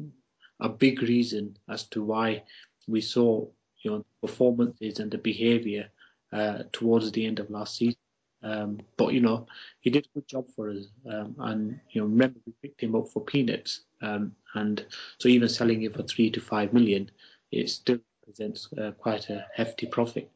[0.60, 2.42] a big reason as to why
[2.86, 3.46] we saw
[3.82, 5.88] you know performances and the behaviour
[6.32, 7.98] uh, towards the end of last season.
[8.42, 9.46] Um, but you know,
[9.80, 12.94] he did a good job for us, um, and you know, remember we picked him
[12.94, 14.86] up for peanuts, um, and
[15.18, 17.10] so even selling him for three to five million,
[17.50, 20.30] it still presents uh, quite a hefty profit.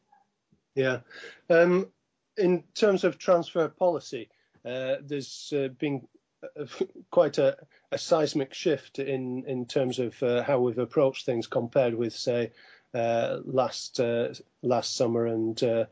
[0.75, 1.01] Yeah,
[1.49, 1.89] um,
[2.37, 4.31] in terms of transfer policy,
[4.65, 6.09] uh, there's uh, been
[7.11, 7.57] quite a,
[7.93, 12.47] a, seismic shift in in terms of uh, how we've approached things compared with say
[12.47, 12.49] uh,
[12.95, 15.85] last uh, last summer and uh,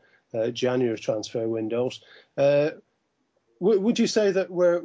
[0.51, 2.01] January transfer windows.
[2.37, 2.71] Uh,
[3.59, 4.81] would you say that we're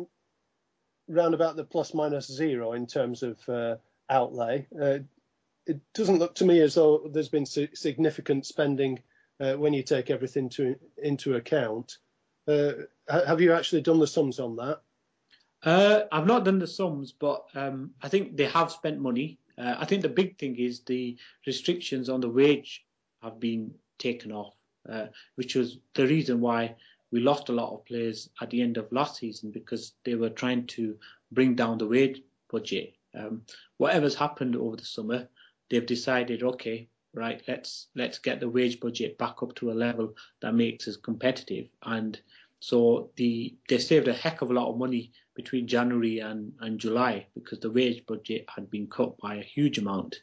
[1.09, 3.77] round about the plus minus zero in terms of uh,
[4.11, 4.67] outlay?
[5.69, 9.01] it doesn't look to me as though there's been significant spending
[9.39, 11.99] when you take everything to, into account.
[12.47, 14.81] have you actually done the sums on that?
[15.63, 19.39] Uh, I've not done the sums, but um, I think they have spent money.
[19.59, 21.17] Uh, I think the big thing is the
[21.47, 22.85] restrictions on the wage
[23.23, 24.55] have been taken off
[24.89, 26.75] uh, which was the reason why
[27.13, 30.31] we lost a lot of players at the end of last season because they were
[30.31, 30.97] trying to
[31.33, 32.95] bring down the wage budget.
[33.15, 33.43] Um,
[33.79, 35.29] whatever's happened over the summer,
[35.71, 40.15] they've decided, okay, right, let's let's get the wage budget back up to a level
[40.41, 41.69] that makes us competitive.
[41.83, 42.21] And
[42.61, 46.81] so the they saved a heck of a lot of money between January and, and
[46.81, 50.17] July because the wage budget had been cut by a huge amount.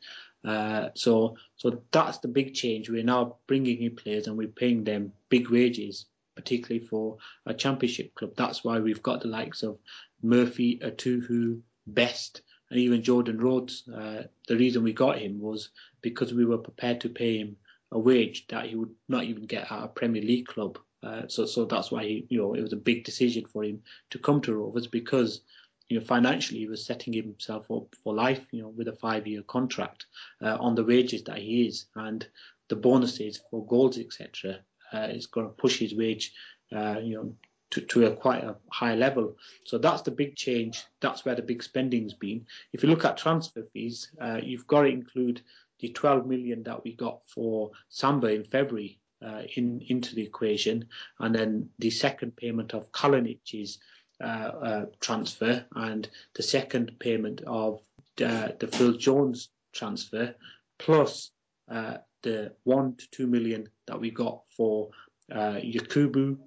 [0.43, 2.89] Uh, so so that's the big change.
[2.89, 8.15] We're now bringing in players and we're paying them big wages, particularly for a championship
[8.15, 8.33] club.
[8.35, 9.77] That's why we've got the likes of
[10.21, 13.87] Murphy, Etuhu, Best, and even Jordan Rhodes.
[13.87, 15.69] Uh, the reason we got him was
[16.01, 17.57] because we were prepared to pay him
[17.91, 20.79] a wage that he would not even get at a Premier League club.
[21.03, 23.81] Uh, so so that's why he, you know it was a big decision for him
[24.09, 25.41] to come to Rovers because
[25.89, 29.43] you know, financially he was setting himself up for life, you know, with a five-year
[29.43, 30.05] contract
[30.41, 32.25] uh, on the wages that he is, and
[32.69, 34.59] the bonuses for goals, etc.,
[34.93, 36.33] uh, going to push his wage,
[36.75, 37.35] uh, you know,
[37.71, 39.35] to, to a quite a high level.
[39.65, 40.83] So that's the big change.
[41.01, 42.45] That's where the big spending's been.
[42.71, 45.41] If you look at transfer fees, uh, you've got to include
[45.79, 50.85] the 12 million that we got for Samba in February uh, in into the equation,
[51.19, 53.79] and then the second payment of Kalinic's
[54.21, 55.65] uh, uh, transfer.
[55.75, 57.81] And the second payment of
[58.15, 60.35] the, the Phil Jones transfer,
[60.77, 61.31] plus
[61.69, 64.89] uh, the one to two million that we got for
[65.31, 66.37] uh, Yakubu,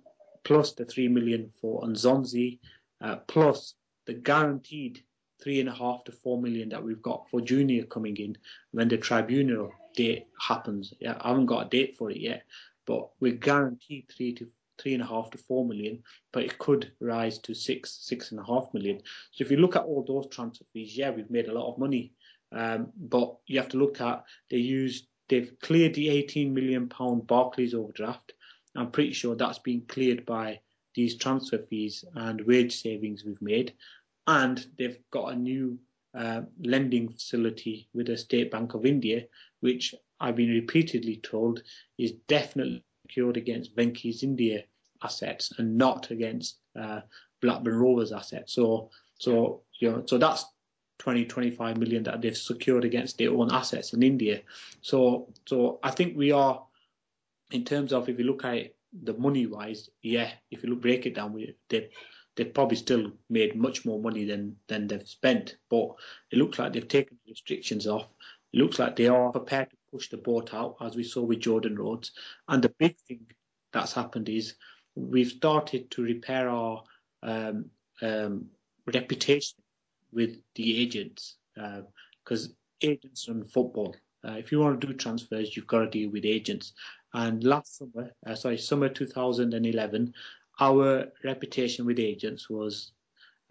[0.44, 2.60] plus the three million for Nzonzi,
[3.00, 3.74] uh, plus
[4.06, 5.02] the guaranteed
[5.42, 8.38] three and a half to four million that we've got for Junior coming in
[8.70, 10.94] when the tribunal date happens.
[11.00, 12.44] Yeah, I haven't got a date for it yet,
[12.86, 16.92] but we're guaranteed three to three and a half to four million, but it could
[17.00, 19.00] rise to six, six and a half million.
[19.32, 21.78] So if you look at all those transfer fees, yeah, we've made a lot of
[21.78, 22.12] money.
[22.52, 27.26] Um, but you have to look at they used they've cleared the 18 million pound
[27.26, 28.34] Barclays overdraft.
[28.76, 30.60] I'm pretty sure that's been cleared by
[30.94, 33.74] these transfer fees and wage savings we've made,
[34.26, 35.78] and they've got a new
[36.16, 39.24] uh, lending facility with the State Bank of India,
[39.60, 41.62] which I've been repeatedly told
[41.98, 44.64] is definitely secured against Venky's India
[45.02, 47.00] assets and not against uh,
[47.42, 48.54] Blackburn Rovers assets.
[48.54, 50.46] So, so you know, so that's
[50.98, 54.40] 20, 25 million that they've secured against their own assets in India.
[54.80, 56.64] So, so I think we are,
[57.50, 60.80] in terms of if you look at it, the money wise, yeah, if you look
[60.80, 61.90] break it down, we they
[62.36, 65.56] they've probably still made much more money than than they've spent.
[65.68, 65.90] But
[66.30, 68.08] it looks like they've taken the restrictions off.
[68.52, 71.40] It looks like they are prepared to push the boat out, as we saw with
[71.40, 72.12] Jordan Rhodes.
[72.48, 73.26] And the big thing
[73.72, 74.54] that's happened is
[74.94, 76.82] we've started to repair our
[77.22, 77.66] um,
[78.02, 78.46] um,
[78.86, 79.58] reputation
[80.12, 83.94] with the agents because uh, agents run football.
[84.26, 86.72] Uh, if you want to do transfers, you've got to deal with agents.
[87.14, 90.12] And last summer, uh, sorry, summer 2011,
[90.60, 92.92] our reputation with agents was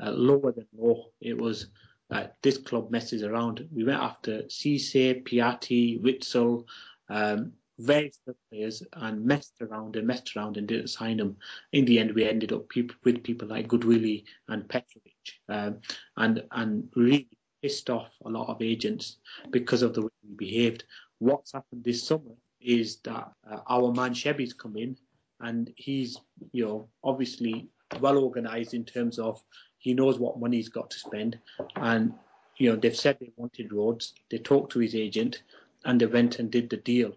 [0.01, 1.05] uh, lower than low.
[1.21, 1.67] It was
[2.11, 3.67] uh, this club messes around.
[3.73, 6.65] We went after Cisse, Piatti, Witsel,
[7.09, 8.17] um, various
[8.49, 11.35] players and messed around and messed around and didn't sign them.
[11.73, 15.13] In the end, we ended up people, with people like Goodwillie and Petrovic,
[15.49, 15.79] um,
[16.17, 17.27] and and really
[17.61, 19.17] pissed off a lot of agents
[19.51, 20.85] because of the way we behaved.
[21.19, 24.97] What's happened this summer is that uh, our man Shebby's come in,
[25.41, 26.17] and he's
[26.51, 27.67] you know obviously
[27.99, 29.41] well organised in terms of
[29.77, 31.39] he knows what money he's got to spend,
[31.75, 32.13] and
[32.57, 34.13] you know they've said they wanted Rhodes.
[34.31, 35.43] They talked to his agent,
[35.85, 37.15] and they went and did the deal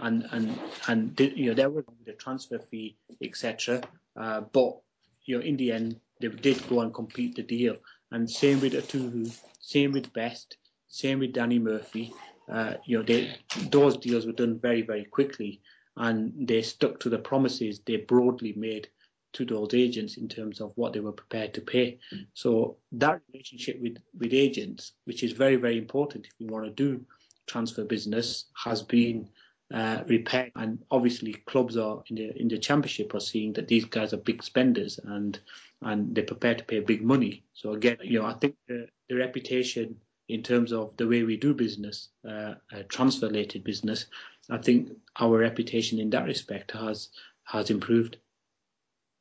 [0.00, 3.82] and and and did, you know there was the transfer fee etc.
[4.16, 4.78] Uh, but
[5.24, 7.76] you know in the end they did go and complete the deal.
[8.10, 10.56] And same with Etuhu, same with Best,
[10.88, 12.12] same with Danny Murphy.
[12.50, 13.36] Uh, you know they,
[13.70, 15.60] those deals were done very very quickly,
[15.98, 18.88] and they stuck to the promises they broadly made
[19.32, 21.98] to those agents in terms of what they were prepared to pay.
[22.34, 26.70] So that relationship with with agents, which is very very important if you want to
[26.70, 27.04] do
[27.46, 29.28] transfer business, has been
[29.72, 30.50] uh, repair.
[30.56, 34.18] And obviously, clubs are in the in the championship are seeing that these guys are
[34.18, 35.38] big spenders and
[35.82, 37.44] and they're prepared to pay big money.
[37.52, 39.96] So again, you know, I think the, the reputation
[40.28, 44.06] in terms of the way we do business, uh, uh, transfer related business,
[44.50, 47.08] I think our reputation in that respect has
[47.44, 48.18] has improved.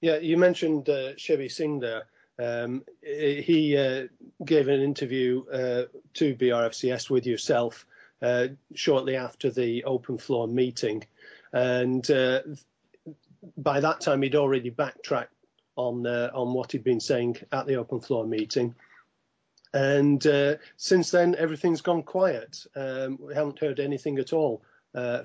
[0.01, 2.03] Yeah, you mentioned uh, Shebby Singh there.
[2.39, 4.07] Um, he uh,
[4.45, 5.83] gave an interview uh,
[6.15, 7.85] to BRFCS with yourself
[8.21, 11.03] uh, shortly after the open floor meeting.
[11.51, 12.41] And uh,
[13.57, 15.33] by that time, he'd already backtracked
[15.75, 18.75] on uh, on what he'd been saying at the open floor meeting.
[19.73, 22.65] And uh, since then, everything's gone quiet.
[22.75, 24.61] Um, we haven't heard anything at all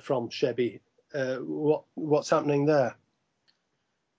[0.01, 0.81] from Shebby.
[1.15, 2.97] Uh, what what's happening there?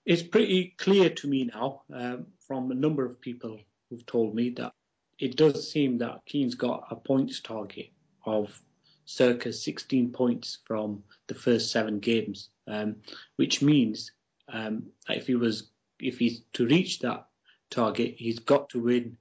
[0.04, 4.50] It's pretty clear to me now um, from a number of people who've told me
[4.50, 4.72] that
[5.18, 7.90] it does seem that Kean's got a points target
[8.26, 8.60] of
[9.06, 12.96] circa 16 points from the first seven games, um,
[13.36, 14.12] which means
[14.48, 17.26] um, if he was if he's to reach that
[17.70, 19.16] target, he's got to win.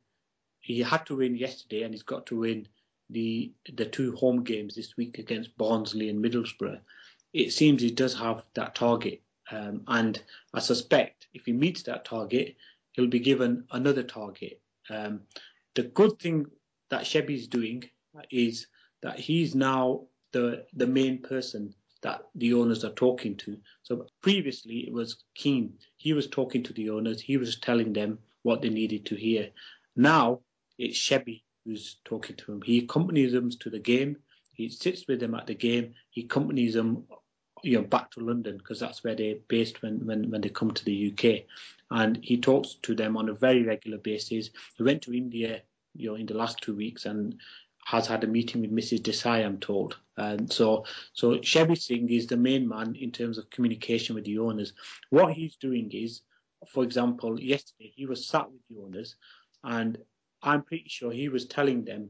[0.60, 2.67] He had to win yesterday, and he's got to win
[3.09, 6.79] the the two home games this week against Barnsley and Middlesbrough.
[7.33, 10.21] It seems he does have that target, um, and
[10.53, 12.55] I suspect if he meets that target,
[12.91, 14.61] he'll be given another target.
[14.89, 15.21] Um,
[15.75, 16.45] the good thing
[16.89, 17.83] that Shebby's doing
[18.29, 18.67] is
[19.01, 23.57] that he's now the the main person that the owners are talking to.
[23.83, 25.73] So previously it was Kean.
[25.97, 27.21] He was talking to the owners.
[27.21, 29.49] He was telling them what they needed to hear.
[29.95, 30.41] Now
[30.77, 32.62] it's Shebby who's talking to them.
[32.62, 34.17] He accompanies them to the game.
[34.54, 35.93] He sits with them at the game.
[36.12, 37.06] He accompanies them,
[37.63, 40.71] you know, back to London because that's where they're based when, when, when they come
[40.71, 41.45] to the UK.
[41.89, 44.49] And he talks to them on a very regular basis.
[44.76, 45.62] He went to India,
[45.95, 47.36] you know, in the last two weeks and
[47.86, 49.02] has had a meeting with Mrs.
[49.02, 49.97] Desai, I'm told.
[50.17, 54.39] And so, so Shebby Singh is the main man in terms of communication with the
[54.39, 54.73] owners.
[55.10, 56.21] What he's doing is,
[56.71, 59.15] for example, yesterday he was sat with the owners,
[59.63, 59.97] and
[60.43, 62.10] I'm pretty sure he was telling them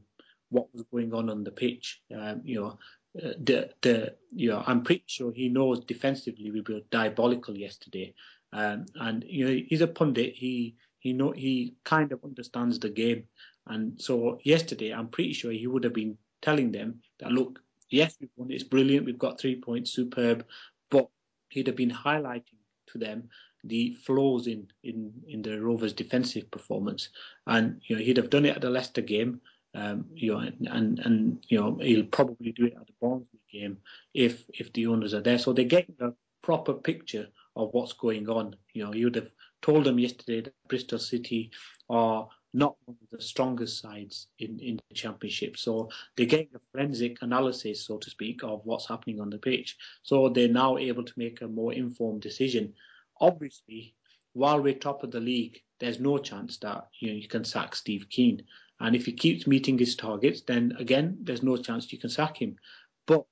[0.50, 2.02] what was going on on the pitch.
[2.14, 2.78] Um, you know,
[3.22, 8.14] uh, the the you know, I'm pretty sure he knows defensively we were diabolical yesterday.
[8.52, 10.34] Um, and you know, he's a pundit.
[10.34, 13.24] He he know he kind of understands the game.
[13.66, 18.16] And so yesterday, I'm pretty sure he would have been telling them that, look, yes,
[18.20, 20.44] we've won, it's brilliant, we've got three points, superb,
[20.90, 21.08] but
[21.48, 23.28] he'd have been highlighting to them
[23.66, 27.08] the flaws in, in, in the Rovers' defensive performance.
[27.46, 29.40] And, you know, he'd have done it at the Leicester game,
[29.74, 33.78] um, you know, and, and, you know, he'll probably do it at the Barnsley game
[34.12, 35.38] if, if the owners are there.
[35.38, 38.56] So they're getting a proper picture of what's going on.
[38.72, 39.30] You know, you would have
[39.62, 41.50] told them yesterday that Bristol City
[41.88, 45.56] are not one of the strongest sides in, in the championship.
[45.56, 49.76] So they're getting a forensic analysis, so to speak, of what's happening on the pitch.
[50.02, 52.72] So they're now able to make a more informed decision.
[53.20, 53.94] Obviously,
[54.32, 57.74] while we're top of the league, there's no chance that you know you can sack
[57.74, 58.42] Steve Kean.
[58.80, 62.36] And if he keeps meeting his targets, then again, there's no chance you can sack
[62.40, 62.56] him.
[63.06, 63.24] But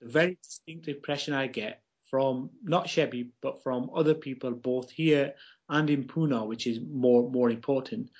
[0.00, 5.34] the very distinct impression I get from not Shebby, but from other people, both here
[5.68, 8.10] and in Pune, which is more more important,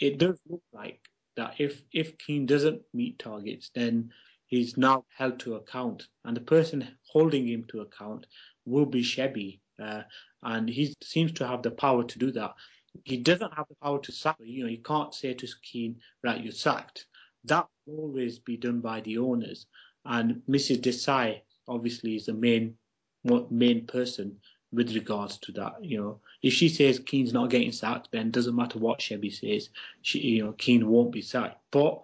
[0.00, 1.00] it does look like
[1.36, 4.10] that if if Kean doesn't meet targets, then
[4.46, 8.26] he's now held to account, and the person holding him to account
[8.64, 9.60] will be Shebby.
[9.82, 10.02] uh,
[10.42, 12.54] and he seems to have the power to do that.
[13.04, 14.36] He doesn't have the power to sack.
[14.40, 17.06] You know, you can't say to Kean, right, you're sacked.
[17.44, 19.66] That will always be done by the owners,
[20.04, 20.82] and Mrs.
[20.82, 22.76] Desai obviously is the main
[23.50, 24.38] main person
[24.72, 25.84] with regards to that.
[25.84, 29.68] You know, if she says Kean's not getting sacked, then doesn't matter what Shebby says,
[30.00, 31.60] she, you know, Kean won't be sacked.
[31.70, 32.00] But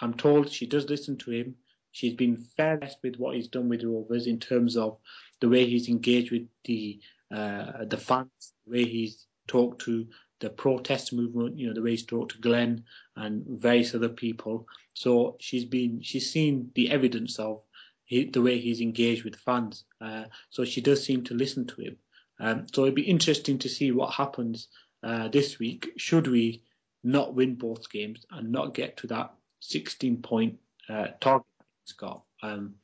[0.00, 1.56] I'm told she does listen to him.
[1.92, 4.98] She's been fair with what he's done with Rovers in terms of
[5.40, 7.00] the way he's engaged with the
[7.30, 10.06] uh, the fans, the way he's talked to
[10.40, 12.84] the protest movement, you know, the way he's talked to Glenn
[13.16, 14.66] and various other people.
[14.94, 17.62] So she's been she's seen the evidence of
[18.04, 19.84] he, the way he's engaged with fans.
[20.00, 21.96] Uh, so she does seem to listen to him.
[22.40, 24.68] Um, so it'd be interesting to see what happens
[25.02, 25.90] uh, this week.
[25.96, 26.62] Should we
[27.02, 30.58] not win both games and not get to that 16 point
[30.88, 31.46] uh, target
[31.84, 32.22] he's got?
[32.42, 32.74] Um,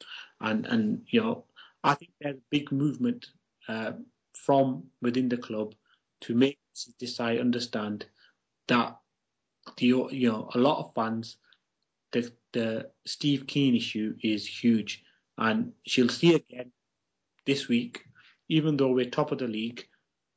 [0.40, 1.45] and and you know,
[1.84, 3.26] I think there's a big movement
[3.68, 3.92] uh,
[4.45, 5.74] from within the club
[6.20, 6.59] to make
[7.01, 8.07] Desai understand
[8.68, 8.97] that
[9.78, 11.36] the you know a lot of fans
[12.12, 15.03] the the Steve Kean issue is huge
[15.38, 16.70] and she'll see again
[17.47, 18.05] this week,
[18.49, 19.86] even though we're top of the league,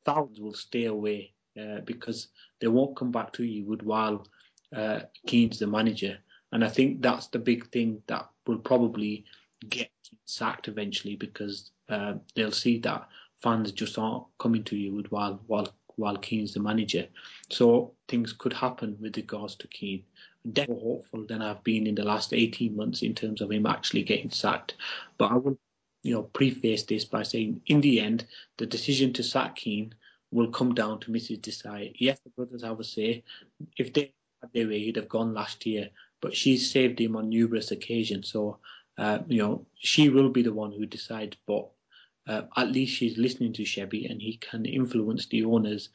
[0.04, 2.28] thousands will stay away uh, because
[2.60, 4.26] they won't come back to Ewood while
[4.74, 6.18] uh, Kean's the manager.
[6.52, 9.24] And I think that's the big thing that will probably
[9.68, 9.90] get
[10.24, 13.08] sacked eventually because uh, they'll see that
[13.42, 17.06] fans just aren't coming to Ewood while while while Kean's the manager.
[17.50, 20.04] So things could happen with regards to Kean
[20.52, 23.66] definitely more hopeful than I've been in the last 18 months in terms of him
[23.66, 24.76] actually getting sacked.
[25.18, 25.58] But I will,
[26.02, 28.26] you know, preface this by saying, in the end,
[28.56, 29.94] the decision to sack Kean
[30.30, 31.40] will come down to Mrs.
[31.40, 31.92] Desai.
[31.98, 33.24] Yes, the brothers have a say.
[33.76, 34.12] If they
[34.42, 35.90] had their way, he'd have gone last year.
[36.20, 38.30] But she's saved him on numerous occasions.
[38.30, 38.58] So,
[38.98, 41.36] uh, you know, she will be the one who decides.
[41.46, 41.68] But
[42.28, 45.88] uh, at least she's listening to Shebby and he can influence the owners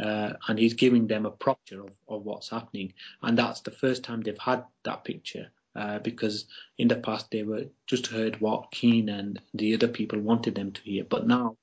[0.00, 2.92] uh, and he's giving them a picture of, of what's happening.
[3.22, 5.50] And that's the first time they've had that picture.
[5.74, 6.46] Uh, because
[6.78, 10.72] in the past they were just heard what Kean and the other people wanted them
[10.72, 11.56] to hear, but now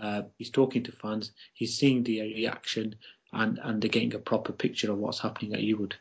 [0.00, 2.96] uh, he's talking to fans, he's seeing the reaction,
[3.32, 5.94] and and they're getting a proper picture of what's happening at Ewood.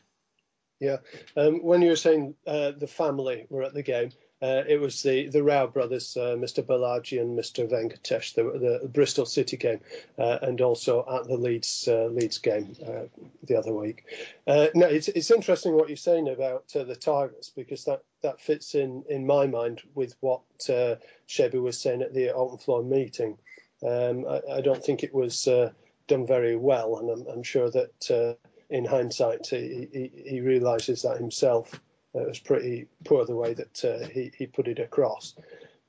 [0.79, 0.97] Yeah,
[1.37, 4.11] um, when you were saying uh, the family were at the game,
[4.43, 6.61] uh, it was the the Rao brothers, uh, Mr.
[6.61, 7.65] Balaji and Mr.
[7.65, 8.43] Venkatesh, the,
[8.81, 9.79] the Bristol City game,
[10.19, 13.03] uh, and also at the Leeds uh, Leeds game uh,
[13.43, 14.03] the other week.
[14.45, 18.75] Uh, no, it's it's interesting what you're saying about the targets because that, that fits
[18.75, 20.95] in in my mind with what uh,
[21.53, 23.37] was saying at the open floor meeting.
[23.81, 25.45] Um, I, I, don't think it was
[26.07, 28.37] done very well, and I'm, I'm sure that
[28.69, 31.79] in hindsight he, he, he realizes that himself.
[32.13, 35.35] It was pretty poor the way that uh, he, he put it across.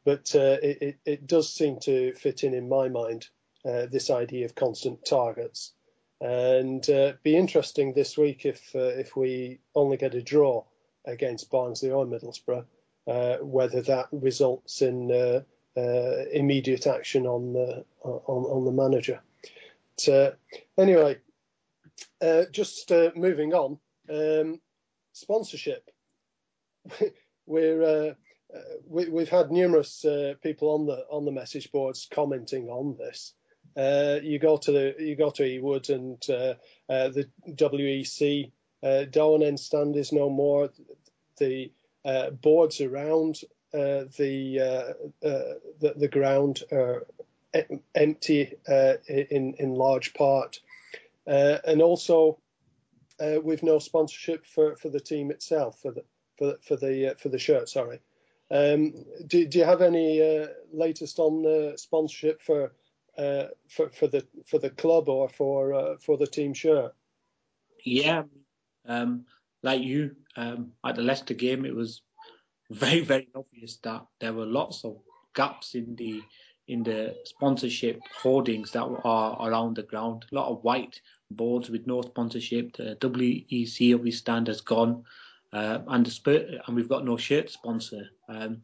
[0.05, 3.29] But uh, it, it, does seem to fit in in my mind,
[3.65, 5.73] uh, this idea of constant targets.
[6.21, 10.65] And uh, be interesting this week if uh, if we only get a draw
[11.05, 12.65] against Barnsley or Middlesbrough,
[13.07, 15.45] uh, whether that results in
[15.77, 19.21] immediate action on the on, on the manager.
[20.07, 20.39] But,
[20.79, 21.19] anyway,
[22.53, 23.79] just moving on,
[24.11, 24.61] um,
[25.13, 25.91] sponsorship.
[27.47, 28.15] we're uh,
[28.55, 32.97] uh, we, have had numerous uh, people on the on the message boards commenting on
[32.99, 33.33] this.
[33.77, 36.55] Uh, you go to the you go to Ewood and uh,
[36.93, 40.71] uh, the WEC uh, End stand is no more.
[41.39, 41.73] The
[42.43, 43.41] boards around
[43.73, 47.07] the, the, the ground are
[47.95, 48.53] empty
[49.09, 50.61] in in large part,
[51.27, 52.39] and also
[53.19, 56.05] with no sponsorship for, for the team itself for the
[56.37, 57.69] for for the uh, for the shirt.
[57.69, 58.01] Sorry.
[58.51, 58.93] Um,
[59.27, 62.73] do, do you have any uh, latest on the sponsorship for
[63.17, 66.95] uh, for for the for the club or for uh, for the team shirt?
[67.85, 68.25] Yeah,
[68.87, 69.25] um,
[69.63, 72.03] like you um, at the Leicester game, it was
[72.71, 74.99] very very obvious that there were lots of
[75.35, 76.23] gaps in the
[76.67, 80.25] in the sponsorship hoardings that are around the ground.
[80.31, 82.77] A lot of white boards with no sponsorship.
[82.77, 85.05] The WEC obviously stand has gone.
[85.55, 86.21] Uh, and,
[86.67, 88.09] and we've got no shirt sponsor.
[88.29, 88.63] Um,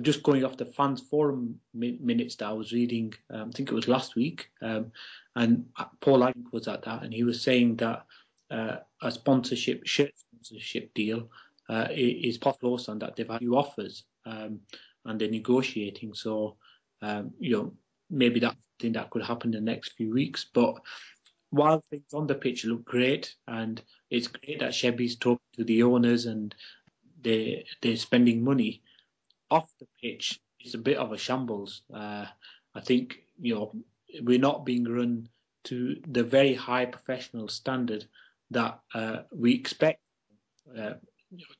[0.00, 3.70] just going off the fans forum mi- minutes that I was reading, um, I think
[3.70, 4.92] it was last week, um,
[5.36, 5.66] and
[6.00, 8.06] Paul Ank was at that, and he was saying that
[8.50, 11.28] uh, a sponsorship shirt sponsorship deal
[11.68, 14.60] uh, is possible and that they've had new offers um,
[15.04, 16.14] and they're negotiating.
[16.14, 16.56] So
[17.00, 17.72] um, you know
[18.10, 20.46] maybe that's something that could happen in the next few weeks.
[20.52, 20.76] But
[21.52, 23.80] while things on the pitch look great, and
[24.10, 26.54] it's great that Shebby's talking to the owners and
[27.20, 28.82] they they're spending money
[29.50, 31.82] off the pitch, it's a bit of a shambles.
[31.92, 32.24] Uh,
[32.74, 33.74] I think you know
[34.22, 35.28] we're not being run
[35.64, 38.06] to the very high professional standard
[38.50, 40.00] that uh, we expect.
[40.76, 40.94] Uh,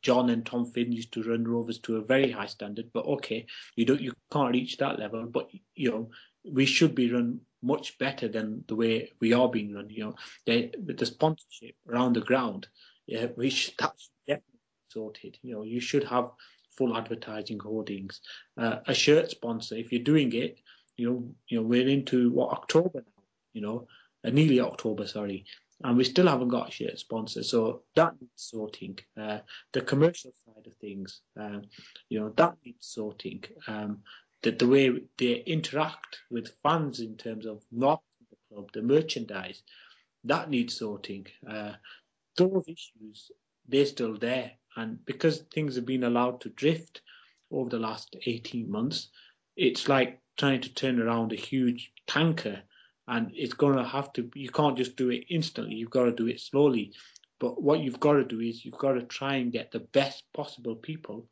[0.01, 3.47] John and Tom Finn used to run Rovers to a very high standard, but okay,
[3.75, 5.27] you don't, you can't reach that level.
[5.27, 6.11] But you know,
[6.45, 9.89] we should be run much better than the way we are being run.
[9.91, 10.15] You know,
[10.47, 12.69] they, the sponsorship around the ground,
[13.07, 15.39] yeah, we should, that's definitely sorted.
[15.43, 16.31] You know, you should have
[16.77, 18.21] full advertising hoardings.
[18.57, 20.59] Uh, a shirt sponsor, if you're doing it,
[20.97, 23.23] you know, you know, we're into what October now.
[23.53, 23.87] You know,
[24.25, 25.45] uh, nearly October, sorry,
[25.85, 27.43] and we still haven't got a shirt sponsor.
[27.43, 28.99] So that needs sorting.
[29.21, 29.39] Uh,
[29.73, 31.59] the commercial side of things, uh,
[32.09, 33.45] you know, that needs sorting.
[33.67, 34.03] Um,
[34.43, 39.63] the, the way they interact with fans in terms of not the club, the merchandise,
[40.25, 41.27] that needs sorting.
[41.49, 41.73] Uh,
[42.37, 43.31] those issues,
[43.69, 44.53] they're still there.
[44.77, 47.03] And because things have been allowed to drift
[47.51, 49.09] over the last 18 months,
[49.57, 52.63] it's like trying to turn around a huge tanker
[53.09, 56.13] and it's going to have to, you can't just do it instantly, you've got to
[56.13, 56.93] do it slowly.
[57.39, 60.25] But what you've got to do is you've got to try and get the best
[60.33, 61.29] possible people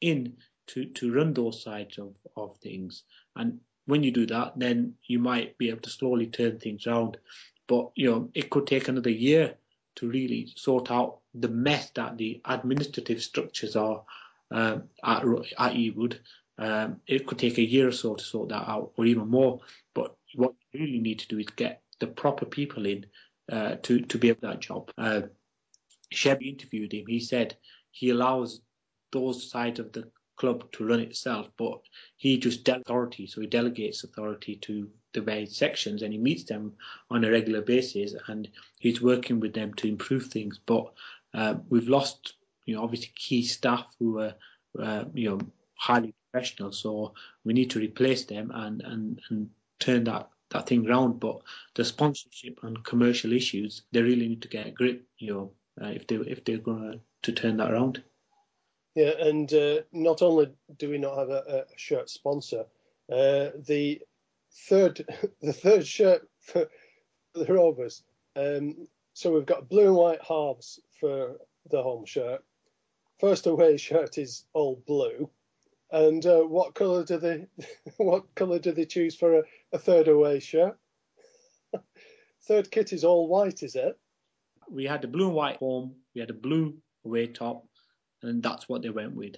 [0.00, 0.36] in
[0.68, 3.04] to, to run those sides of, of things.
[3.36, 7.18] And when you do that, then you might be able to slowly turn things around.
[7.66, 9.54] But, you know, it could take another year
[9.96, 14.02] to really sort out the mess that the administrative structures are
[14.50, 16.18] um, at, at Ewood.
[16.58, 19.60] Um, it could take a year or so to sort that out, or even more.
[19.94, 23.06] But what you really need to do is get the proper people in
[23.50, 24.90] uh, to to be able to that job.
[24.96, 25.22] Uh,
[26.12, 27.06] Shebby interviewed him.
[27.08, 27.56] He said
[27.90, 28.60] he allows
[29.10, 31.80] those sides of the club to run itself, but
[32.16, 33.26] he just delegates authority.
[33.26, 36.72] So he delegates authority to the various sections and he meets them
[37.10, 40.58] on a regular basis and he's working with them to improve things.
[40.64, 40.92] But
[41.32, 42.34] uh, we've lost,
[42.66, 44.34] you know, obviously key staff who are,
[44.78, 45.40] uh, you know,
[45.74, 46.72] highly professional.
[46.72, 47.14] So
[47.44, 51.20] we need to replace them and, and, and turn that, that thing round.
[51.20, 51.40] But
[51.74, 55.88] the sponsorship and commercial issues, they really need to get a grip, you know, uh,
[55.88, 58.02] if they if they're going to turn that around.
[58.94, 62.64] Yeah, and uh, not only do we not have a, a shirt sponsor,
[63.10, 64.00] uh, the
[64.68, 65.04] third
[65.42, 66.68] the third shirt for
[67.34, 68.02] the Rovers.
[68.36, 71.36] Um, so we've got blue and white halves for
[71.70, 72.44] the home shirt.
[73.18, 75.30] First away shirt is all blue.
[75.90, 77.46] And uh, what colour do they
[77.96, 79.42] what colour do they choose for a,
[79.72, 80.78] a third away shirt?
[82.46, 83.98] third kit is all white, is it?
[84.70, 85.96] We had the blue and white home.
[86.14, 87.66] We had a blue away top
[88.24, 89.36] and that's what they went with.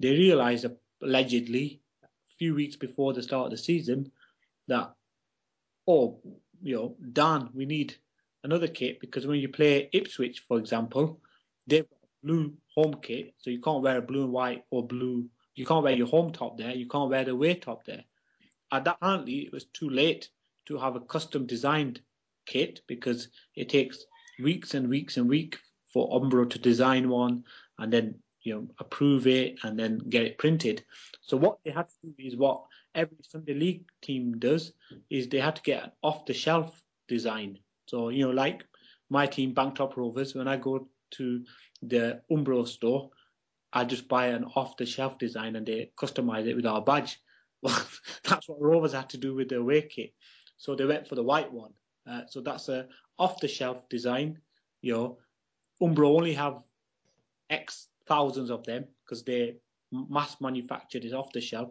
[0.00, 0.66] They realised
[1.02, 2.08] allegedly a
[2.38, 4.10] few weeks before the start of the season
[4.68, 4.92] that
[5.86, 6.18] oh
[6.62, 7.94] you know Dan we need
[8.44, 11.20] another kit because when you play Ipswich for example
[11.66, 14.86] they've got a blue home kit so you can't wear a blue and white or
[14.86, 18.04] blue you can't wear your home top there you can't wear the away top there
[18.72, 20.28] and apparently it was too late
[20.66, 22.00] to have a custom designed
[22.46, 24.04] kit because it takes
[24.42, 25.58] weeks and weeks and weeks
[25.92, 27.44] for Umbro to design one
[27.78, 28.14] and then
[28.46, 30.84] you know, approve it and then get it printed.
[31.20, 32.62] So what they had to do is what
[32.94, 34.72] every Sunday league team does
[35.10, 37.58] is they had to get an off the shelf design.
[37.86, 38.64] So, you know, like
[39.10, 41.44] my team, Banktop Rovers, when I go to
[41.82, 43.10] the Umbro store,
[43.72, 47.18] I just buy an off the shelf design and they customize it with our badge.
[47.62, 47.82] Well,
[48.22, 50.14] that's what Rovers had to do with their away kit.
[50.56, 51.72] So they went for the white one.
[52.08, 52.86] Uh, so that's a
[53.18, 54.38] off the shelf design.
[54.82, 55.18] You know,
[55.82, 56.62] Umbro only have
[57.50, 59.52] X thousands of them because they're
[59.92, 61.70] mass manufactured, is off the shelf,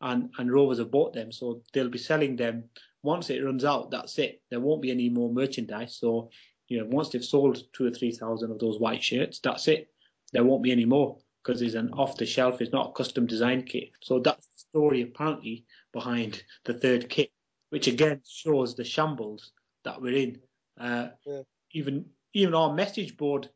[0.00, 2.64] and and Rovers have bought them, so they'll be selling them.
[3.02, 4.42] Once it runs out, that's it.
[4.50, 5.96] There won't be any more merchandise.
[5.98, 6.30] So
[6.68, 9.88] you know, once they've sold two or three thousand of those white shirts, that's it.
[10.32, 12.60] There won't be any more because it's an off the shelf.
[12.60, 13.90] It's not a custom design kit.
[14.02, 17.30] So that's the story apparently behind the third kit,
[17.70, 19.52] which again shows the shambles
[19.84, 20.40] that we're in.
[20.78, 21.42] Uh, yeah.
[21.72, 22.04] Even
[22.34, 23.48] even our message board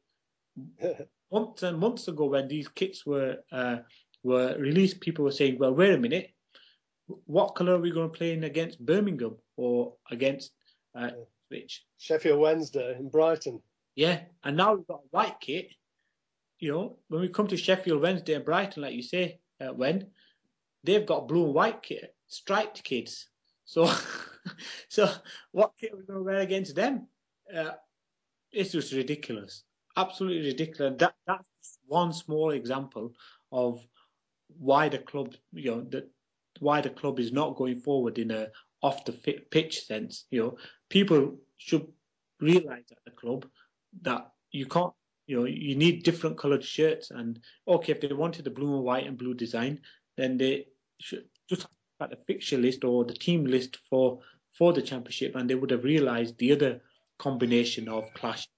[1.33, 3.78] months and months ago when these kits were uh,
[4.22, 6.30] were released, people were saying, "Well, wait a minute,
[7.26, 10.53] what colour are we going to play in against Birmingham or against
[10.95, 11.11] uh,
[11.49, 13.61] which Sheffield Wednesday in Brighton?"
[13.97, 15.68] Yeah, and now we've got a white kit.
[16.61, 20.07] You know, when we come to Sheffield Wednesday and Brighton, like you say, uh, when
[20.85, 23.28] they've got blue and white kit, striped kids.
[23.64, 23.93] So,
[24.89, 25.11] so
[25.51, 27.09] what kit are we going to wear against them?
[27.53, 27.72] Uh,
[28.53, 29.64] it's just ridiculous
[29.97, 30.95] absolutely ridiculous.
[30.99, 33.12] That that's one small example
[33.51, 33.80] of
[34.59, 36.11] why the club, you know, that
[36.61, 38.49] why the club is not going forward in a
[38.82, 39.12] off the
[39.51, 40.26] pitch sense.
[40.30, 40.57] You know,
[40.90, 41.86] people should
[42.40, 43.47] realise at the club
[44.03, 44.93] that you can't.
[45.28, 48.84] You know, you need different coloured shirts, and okay, if they wanted the blue and
[48.84, 49.80] white and blue design,
[50.16, 50.66] then they
[51.01, 51.68] should just
[52.01, 54.18] at the fixture list or the team list for
[54.59, 56.80] for the championship, and they would have realised the other
[57.18, 58.49] combination of clash,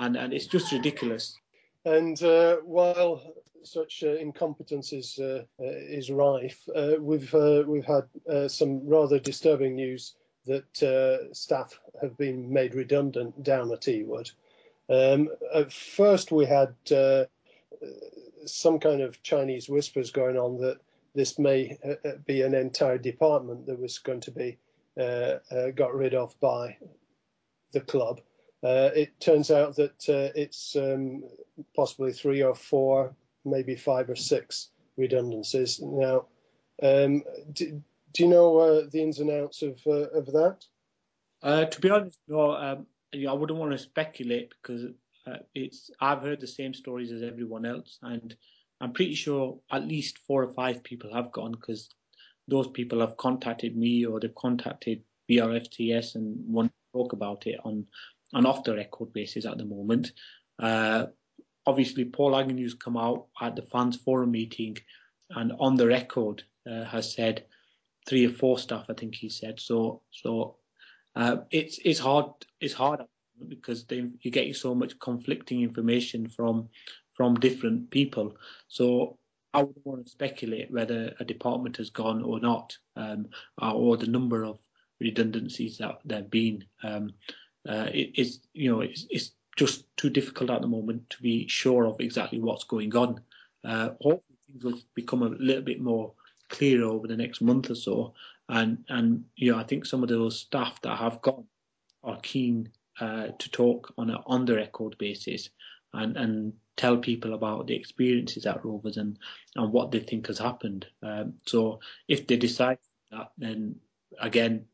[0.00, 1.36] and and it's just ridiculous.
[1.84, 3.22] And uh, while
[3.62, 8.04] such uh, incompetence is uh, uh is rife, uh, we've uh, we've had
[8.50, 10.14] some rather disturbing news
[10.46, 14.32] that staff have been made redundant down at Ewood.
[14.88, 16.74] Um, at first, we had
[18.46, 20.78] some kind of Chinese whispers going on that
[21.14, 21.78] this may
[22.26, 24.58] be an entire department that was going to be
[24.96, 26.76] got rid of by
[27.72, 28.20] the club.
[28.62, 31.24] Uh, it turns out that uh, it's um,
[31.74, 35.80] possibly three or four, maybe five or six redundancies.
[35.80, 36.26] Now,
[36.82, 37.82] um, do,
[38.12, 40.58] do, you know uh, the ins and outs of uh, of that?
[41.42, 42.52] Uh, to be honest, no.
[42.52, 44.84] Um, I wouldn't want to speculate because
[45.26, 48.36] uh, it's I've heard the same stories as everyone else, and
[48.80, 51.88] I'm pretty sure at least four or five people have gone because
[52.46, 57.58] those people have contacted me or they've contacted BRFCS and want to talk about it
[57.64, 57.86] on
[58.32, 60.12] an off the record basis at the moment.
[60.58, 61.06] Uh,
[61.66, 64.76] obviously, Paul Agnew's come out at the fans forum meeting
[65.30, 67.44] and on the record uh, has said
[68.08, 68.86] three or four staff.
[68.88, 70.02] I think he said so.
[70.10, 70.56] So
[71.14, 72.26] uh, it's it's hard
[72.60, 73.02] it's hard
[73.48, 76.68] because they, you're getting so much conflicting information from
[77.14, 78.36] from different people.
[78.68, 79.18] So
[79.52, 83.28] I wouldn't want to speculate whether a department has gone or not, um,
[83.60, 84.58] or the number of
[85.00, 86.64] redundancies that there have been.
[86.82, 87.10] Um,
[87.68, 91.46] uh, it, it's you know it's, it's, just too difficult at the moment to be
[91.46, 93.20] sure of exactly what's going on.
[93.62, 96.12] Uh, hopefully things will become a little bit more
[96.48, 98.14] clear over the next month or so,
[98.48, 101.44] and and you know I think some of those staff that have gone
[102.02, 105.50] are keen uh, to talk on a on the record basis
[105.92, 109.18] and and tell people about the experiences at Rovers and
[109.56, 110.86] and what they think has happened.
[111.02, 112.78] Um, so if they decide
[113.10, 113.76] that, then
[114.20, 114.66] again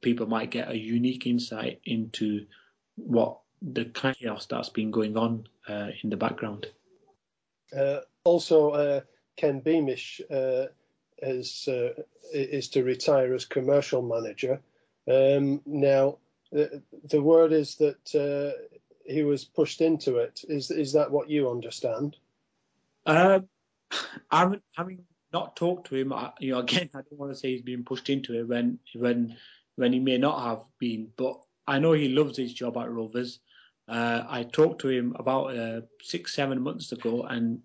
[0.00, 2.46] people might get a unique insight into
[2.96, 6.66] what the chaos that's been going on uh, in the background.
[7.76, 9.00] Uh, also, uh,
[9.36, 10.66] Ken Beamish uh,
[11.20, 11.90] is uh,
[12.32, 14.60] is to retire as commercial manager.
[15.10, 16.18] Um, now,
[16.52, 18.58] the, the, word is that uh,
[19.04, 20.40] he was pushed into it.
[20.48, 22.16] Is is that what you understand?
[23.06, 27.52] Having, having not talked to him, I, you know, again, I don't want to say
[27.52, 29.36] he's been pushed into it when when
[29.78, 31.08] when he may not have been.
[31.16, 33.38] But I know he loves his job at Rovers.
[33.86, 37.62] Uh, I talked to him about uh, six, seven months ago, and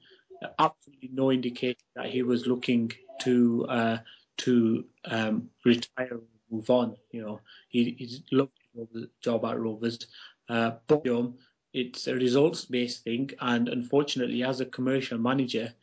[0.59, 2.91] absolutely no indication that he was looking
[3.22, 3.97] to uh,
[4.38, 6.95] to um, retire or move on.
[7.11, 7.39] You know,
[7.70, 8.51] he, he's loved
[8.93, 9.99] his job at Rovers,
[10.49, 11.34] uh, but know,
[11.74, 15.74] it's a results-based thing, and unfortunately, as a commercial manager,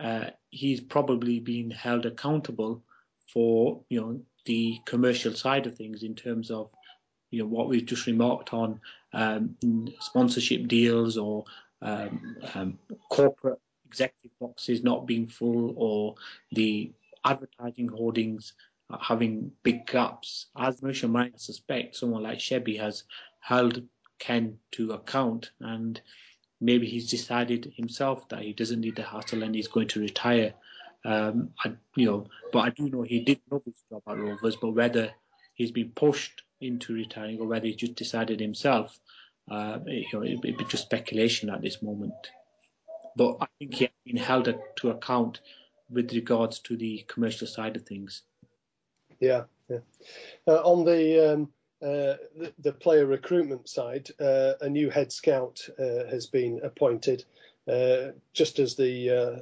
[0.00, 2.82] uh, he's probably been held accountable
[3.32, 6.70] for you know the commercial side of things in terms of
[7.30, 8.80] you know what we've just remarked on
[9.12, 9.56] um,
[10.00, 11.44] sponsorship deals or
[11.82, 12.78] um, um,
[13.10, 16.14] corporate executive boxes not being full or
[16.52, 16.92] the
[17.24, 18.54] advertising hoardings
[19.00, 20.46] having big gaps.
[20.56, 23.04] As Commercial might suspect, someone like Shebby has
[23.40, 23.82] held
[24.18, 26.00] Ken to account and
[26.60, 30.54] maybe he's decided himself that he doesn't need the hassle and he's going to retire.
[31.04, 34.56] Um, I, you know, but I do know he did love his job at Rovers,
[34.56, 35.10] but whether
[35.54, 38.98] he's been pushed into retiring or whether he just decided himself,
[39.50, 42.14] uh, you know, it, would be just speculation at this moment.
[43.16, 45.40] But I think he has been held to account
[45.90, 48.22] with regards to the commercial side of things.
[49.20, 49.78] Yeah, yeah.
[50.46, 51.42] Uh, on the, um,
[51.82, 57.24] uh, the, the player recruitment side, uh, a new head scout uh, has been appointed.
[57.68, 59.36] Uh, just as the uh,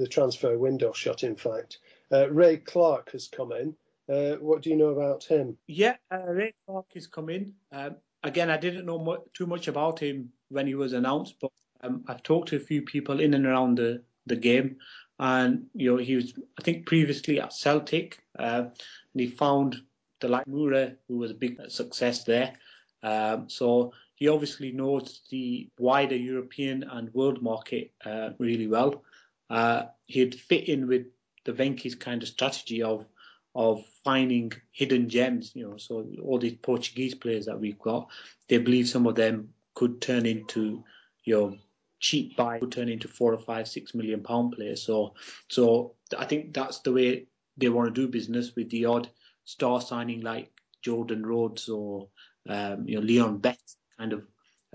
[0.00, 1.22] the transfer window shut.
[1.22, 1.78] In fact,
[2.12, 3.74] uh, Ray Clark has come in.
[4.08, 5.56] Uh, what do you know about him?
[5.68, 7.52] Yeah, uh, Ray Clark has come in.
[7.70, 11.52] Um, again, I didn't know too much about him when he was announced, but
[11.82, 14.78] um, I've talked to a few people in and around the, the game,
[15.20, 18.72] and you know he was I think previously at Celtic, and
[19.14, 19.76] he found
[20.20, 22.54] the like Moura, who was a big success there.
[23.04, 29.04] Um, so he obviously knows the wider European and world market uh, really well.
[29.48, 31.06] Uh, he'd fit in with
[31.44, 33.06] the Venky's kind of strategy of
[33.54, 35.52] of finding hidden gems.
[35.54, 38.08] You know, so all these Portuguese players that we've got,
[38.48, 40.82] they believe some of them could turn into
[41.24, 41.56] you know
[42.00, 44.82] cheap buy, could turn into four or five, six million pound players.
[44.82, 45.14] So,
[45.48, 49.08] so I think that's the way they want to do business with the odd
[49.44, 50.50] star signing like
[50.82, 52.08] Jordan Rhodes or
[52.48, 54.22] um, you know Leon Best kind of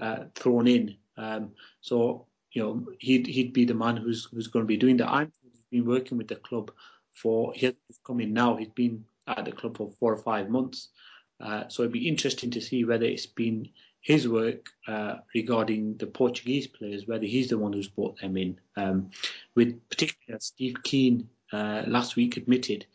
[0.02, 0.96] uh, thrown in.
[1.18, 1.52] Um,
[1.82, 5.10] so you know he'd he'd be the man who's who's going to be doing that.
[5.10, 5.32] I'm
[5.72, 6.72] been working with the club
[7.14, 7.74] for he's
[8.06, 8.56] come in now.
[8.58, 10.90] He's been at the club for four or five months,
[11.40, 13.70] Uh, so it'd be interesting to see whether it's been
[14.02, 18.60] his work uh, regarding the Portuguese players, whether he's the one who's brought them in.
[18.78, 19.12] Um,
[19.56, 22.86] with particularly Steve Kean uh, last week admitted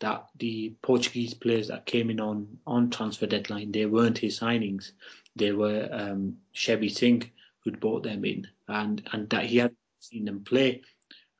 [0.00, 4.92] that the Portuguese players that came in on on transfer deadline they weren't his signings.
[5.36, 7.30] They were um, Shebby Singh
[7.64, 10.82] who'd bought them in, and and that he had seen them play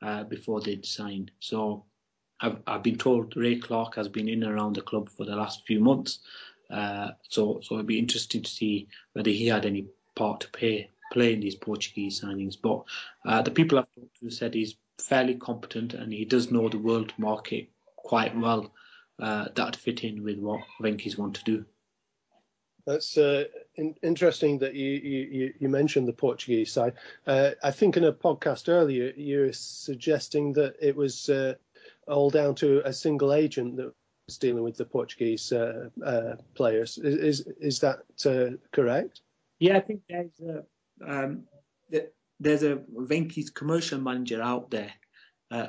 [0.01, 1.31] uh, before they'd signed.
[1.39, 1.85] So
[2.39, 5.35] I've, I've been told Ray Clark has been in and around the club for the
[5.35, 6.19] last few months.
[6.69, 10.89] Uh, so so it'd be interesting to see whether he had any part to play
[11.11, 12.55] play in these Portuguese signings.
[12.61, 12.83] But
[13.25, 16.77] uh, the people I've talked to said he's fairly competent and he does know the
[16.77, 18.73] world market quite well.
[19.19, 21.65] Uh, that fit in with what Venky's want to do.
[22.85, 26.93] That's uh, in, interesting that you, you, you, mentioned the Portuguese side.
[27.25, 31.55] Uh, I think in a podcast earlier you were suggesting that it was uh,
[32.07, 33.93] all down to a single agent that
[34.27, 36.97] was dealing with the Portuguese uh, uh, players.
[36.97, 39.21] Is is, is that uh, correct?
[39.59, 40.63] Yeah, I think there's a
[41.05, 41.43] um,
[42.39, 42.81] there's a
[43.53, 44.91] commercial manager out there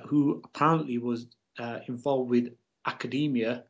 [0.07, 1.27] who apparently was
[1.87, 2.55] involved with
[2.87, 3.63] Académica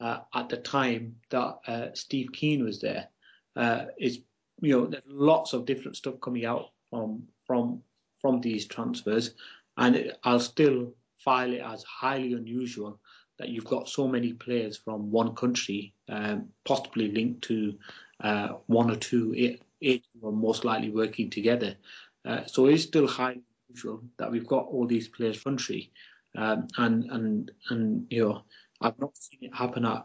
[0.00, 3.08] uh, at the time that uh, Steve Kean was there.
[3.56, 4.20] Uh, is
[4.60, 7.82] you know there's lots of different stuff coming out from from
[8.20, 9.34] from these transfers,
[9.76, 10.94] and it, I'll still
[11.24, 13.00] file it as highly unusual
[13.38, 17.78] that you've got so many players from one country, um, possibly linked to
[18.20, 19.34] uh, one or two
[19.80, 21.76] agents, or most likely working together.
[22.24, 25.92] Uh, so it's still highly unusual that we've got all these players country,
[26.36, 28.42] um, and and and you know
[28.80, 30.04] I've not seen it happen at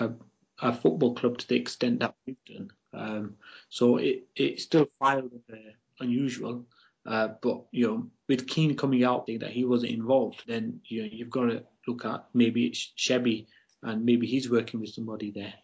[0.00, 0.10] a,
[0.60, 2.70] a football club to the extent that we've done.
[2.92, 3.36] Um,
[3.68, 5.56] so it it's still filed uh,
[6.00, 6.66] unusual.
[7.04, 11.02] Uh, but you know, with Kean coming out there that he wasn't involved, then you
[11.02, 13.46] know you've got to look at maybe it's Shebby
[13.82, 15.54] and maybe he's working with somebody there.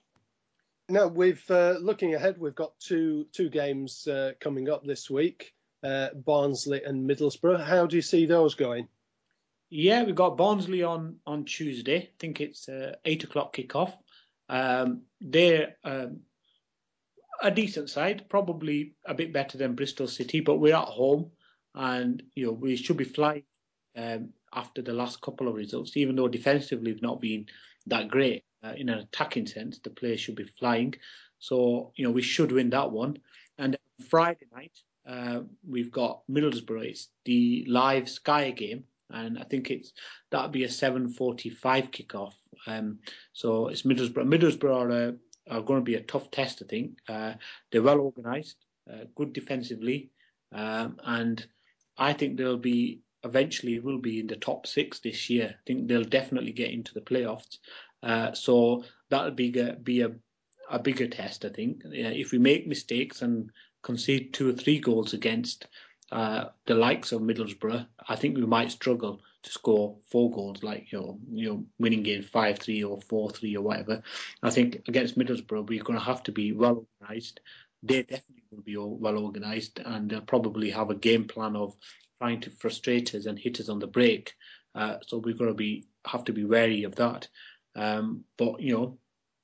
[0.89, 2.39] Now we've uh, looking ahead.
[2.39, 5.53] We've got two two games uh, coming up this week:
[5.83, 7.64] uh, Barnsley and Middlesbrough.
[7.64, 8.89] How do you see those going?
[9.75, 11.97] Yeah, we've got Barnsley on on Tuesday.
[11.97, 13.95] I think it's uh, eight o'clock kickoff.
[14.51, 16.20] Um, they're um,
[17.43, 21.31] a decent side, probably a bit better than Bristol City, but we're at home,
[21.75, 23.45] and you know we should be flying
[23.97, 25.97] um, after the last couple of results.
[25.97, 27.47] Even though defensively we've not been
[27.87, 30.95] that great uh, in an attacking sense, the players should be flying.
[31.39, 33.16] So you know we should win that one.
[33.57, 33.79] And
[34.11, 36.91] Friday night uh, we've got Middlesbrough.
[36.91, 39.92] It's the live Sky game and I think it's
[40.30, 42.34] that'll be a 7:45 kickoff.
[42.66, 42.98] Um,
[43.32, 44.26] so it's Middlesbrough.
[44.26, 45.12] Middlesbrough are, uh,
[45.50, 46.98] are going to be a tough test, I think.
[47.08, 47.34] Uh,
[47.70, 48.56] they're well organised,
[48.90, 50.10] uh, good defensively,
[50.52, 51.44] um, and
[51.98, 55.54] I think they'll be eventually will be in the top six this year.
[55.56, 57.58] I think they'll definitely get into the playoffs.
[58.02, 59.50] Uh, so that'll be
[59.82, 60.12] be a
[60.70, 61.82] a bigger test, I think.
[61.84, 63.50] if we make mistakes and
[63.82, 65.66] concede two or three goals against
[66.12, 70.92] uh, the likes of Middlesbrough, I think we might struggle to score four goals, like
[70.92, 74.02] you know, you know, winning game five three or four three or whatever.
[74.42, 77.40] I think against Middlesbrough, we're going to have to be well organised.
[77.82, 81.74] They definitely will be well organised, and they'll probably have a game plan of
[82.20, 84.34] trying to frustrate us and hit us on the break.
[84.74, 87.26] Uh, so we're going to be have to be wary of that.
[87.74, 88.98] Um, but you know,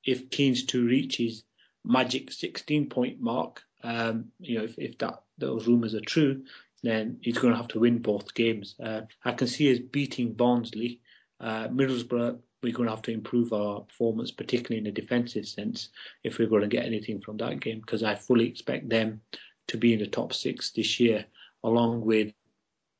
[0.05, 1.43] if Kean's to reach his
[1.83, 6.43] magic 16 point mark, um, you know, if, if that those rumours are true,
[6.83, 8.75] then he's going to have to win both games.
[8.81, 11.01] Uh, I can see us beating Barnsley.
[11.39, 15.89] Uh, Middlesbrough, we're going to have to improve our performance, particularly in a defensive sense,
[16.23, 19.21] if we're going to get anything from that game, because I fully expect them
[19.67, 21.25] to be in the top six this year,
[21.63, 22.33] along with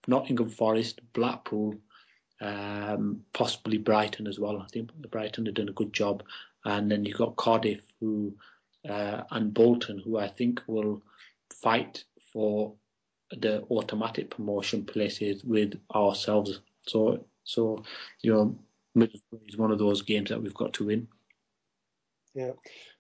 [0.08, 1.76] Nottingham Forest, Blackpool,
[2.42, 4.62] um, possibly Brighton as well.
[4.62, 6.24] I think Brighton have done a good job.
[6.66, 8.36] And then you've got Cardiff, who
[8.88, 11.02] uh, and Bolton, who I think will
[11.62, 12.04] fight
[12.34, 12.74] for
[13.32, 16.62] the automatic promotion places with ourselves.
[16.88, 17.84] So, so
[18.22, 18.60] you know,
[18.98, 21.08] Middlesbrough is one of those games that we've got to win.
[22.34, 22.52] Yeah.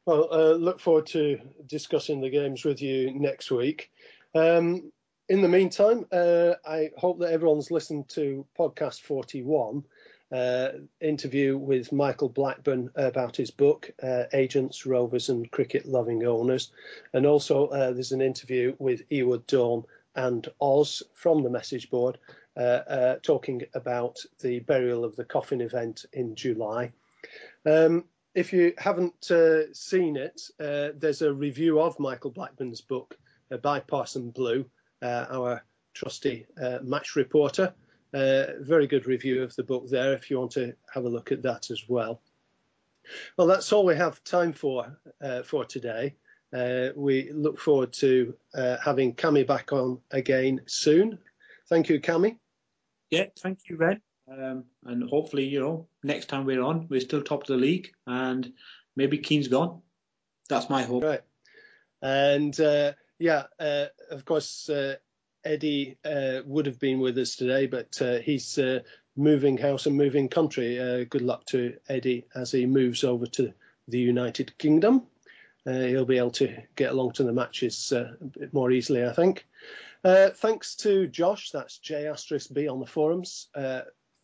[0.06, 3.92] Well, uh, look forward to discussing the games with you next week.
[4.34, 4.92] Um,
[5.28, 9.84] in the meantime, uh, I hope that everyone's listened to podcast 41
[10.32, 10.70] uh,
[11.02, 16.72] interview with Michael Blackburn about his book, uh, Agents, Rovers and Cricket Loving Owners.
[17.14, 19.84] And also, uh, there's an interview with Ewood Dawn
[20.16, 22.18] and Oz from the message board
[22.58, 26.92] uh, uh, talking about the burial of the coffin event in July.
[27.66, 28.06] Um,
[28.36, 33.18] if you haven't uh, seen it, there's a review of Michael Blackburn's book
[33.62, 34.66] by Parson Blue,
[35.02, 35.64] our
[35.94, 36.46] trusty
[36.84, 37.74] match reporter.
[38.14, 41.32] Uh, very good review of the book there if you want to have a look
[41.32, 42.22] at that as well.
[43.38, 46.16] Well, that's all we have time for uh, for today.
[46.52, 51.20] Uh, we look forward to uh, having Cami back on again soon.
[51.68, 52.38] Thank you, Cami.
[53.12, 54.02] Yeah, thank you, Red.
[54.32, 57.92] Um, and hopefully, you know, next time we're on, we're still top of the league,
[58.06, 58.52] and
[58.96, 59.82] maybe Kean's gone.
[60.50, 61.04] That's my hope.
[61.04, 61.22] Right.
[62.02, 64.96] And uh, yeah, uh, of course, uh,
[65.44, 68.80] Eddie uh, would have been with us today, but uh, he's uh,
[69.16, 71.06] moving house and moving country.
[71.10, 73.54] good luck to Eddie as he moves over to
[73.88, 75.04] the United Kingdom.
[75.66, 79.46] he'll be able to get along to the matches a bit more easily, I think.
[80.04, 83.48] thanks to Josh, that's J asterisk B on the forums.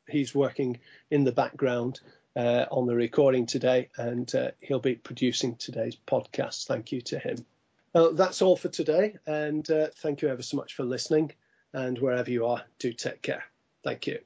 [0.07, 1.99] he's working in the background
[2.35, 6.65] uh, on the recording today, and uh, he'll be producing today's podcast.
[6.65, 7.45] Thank you to him.
[7.95, 11.31] That's all for today, and uh, thank you ever so much for listening.
[11.73, 13.43] And wherever you are, do take care.
[13.83, 14.19] Thank you.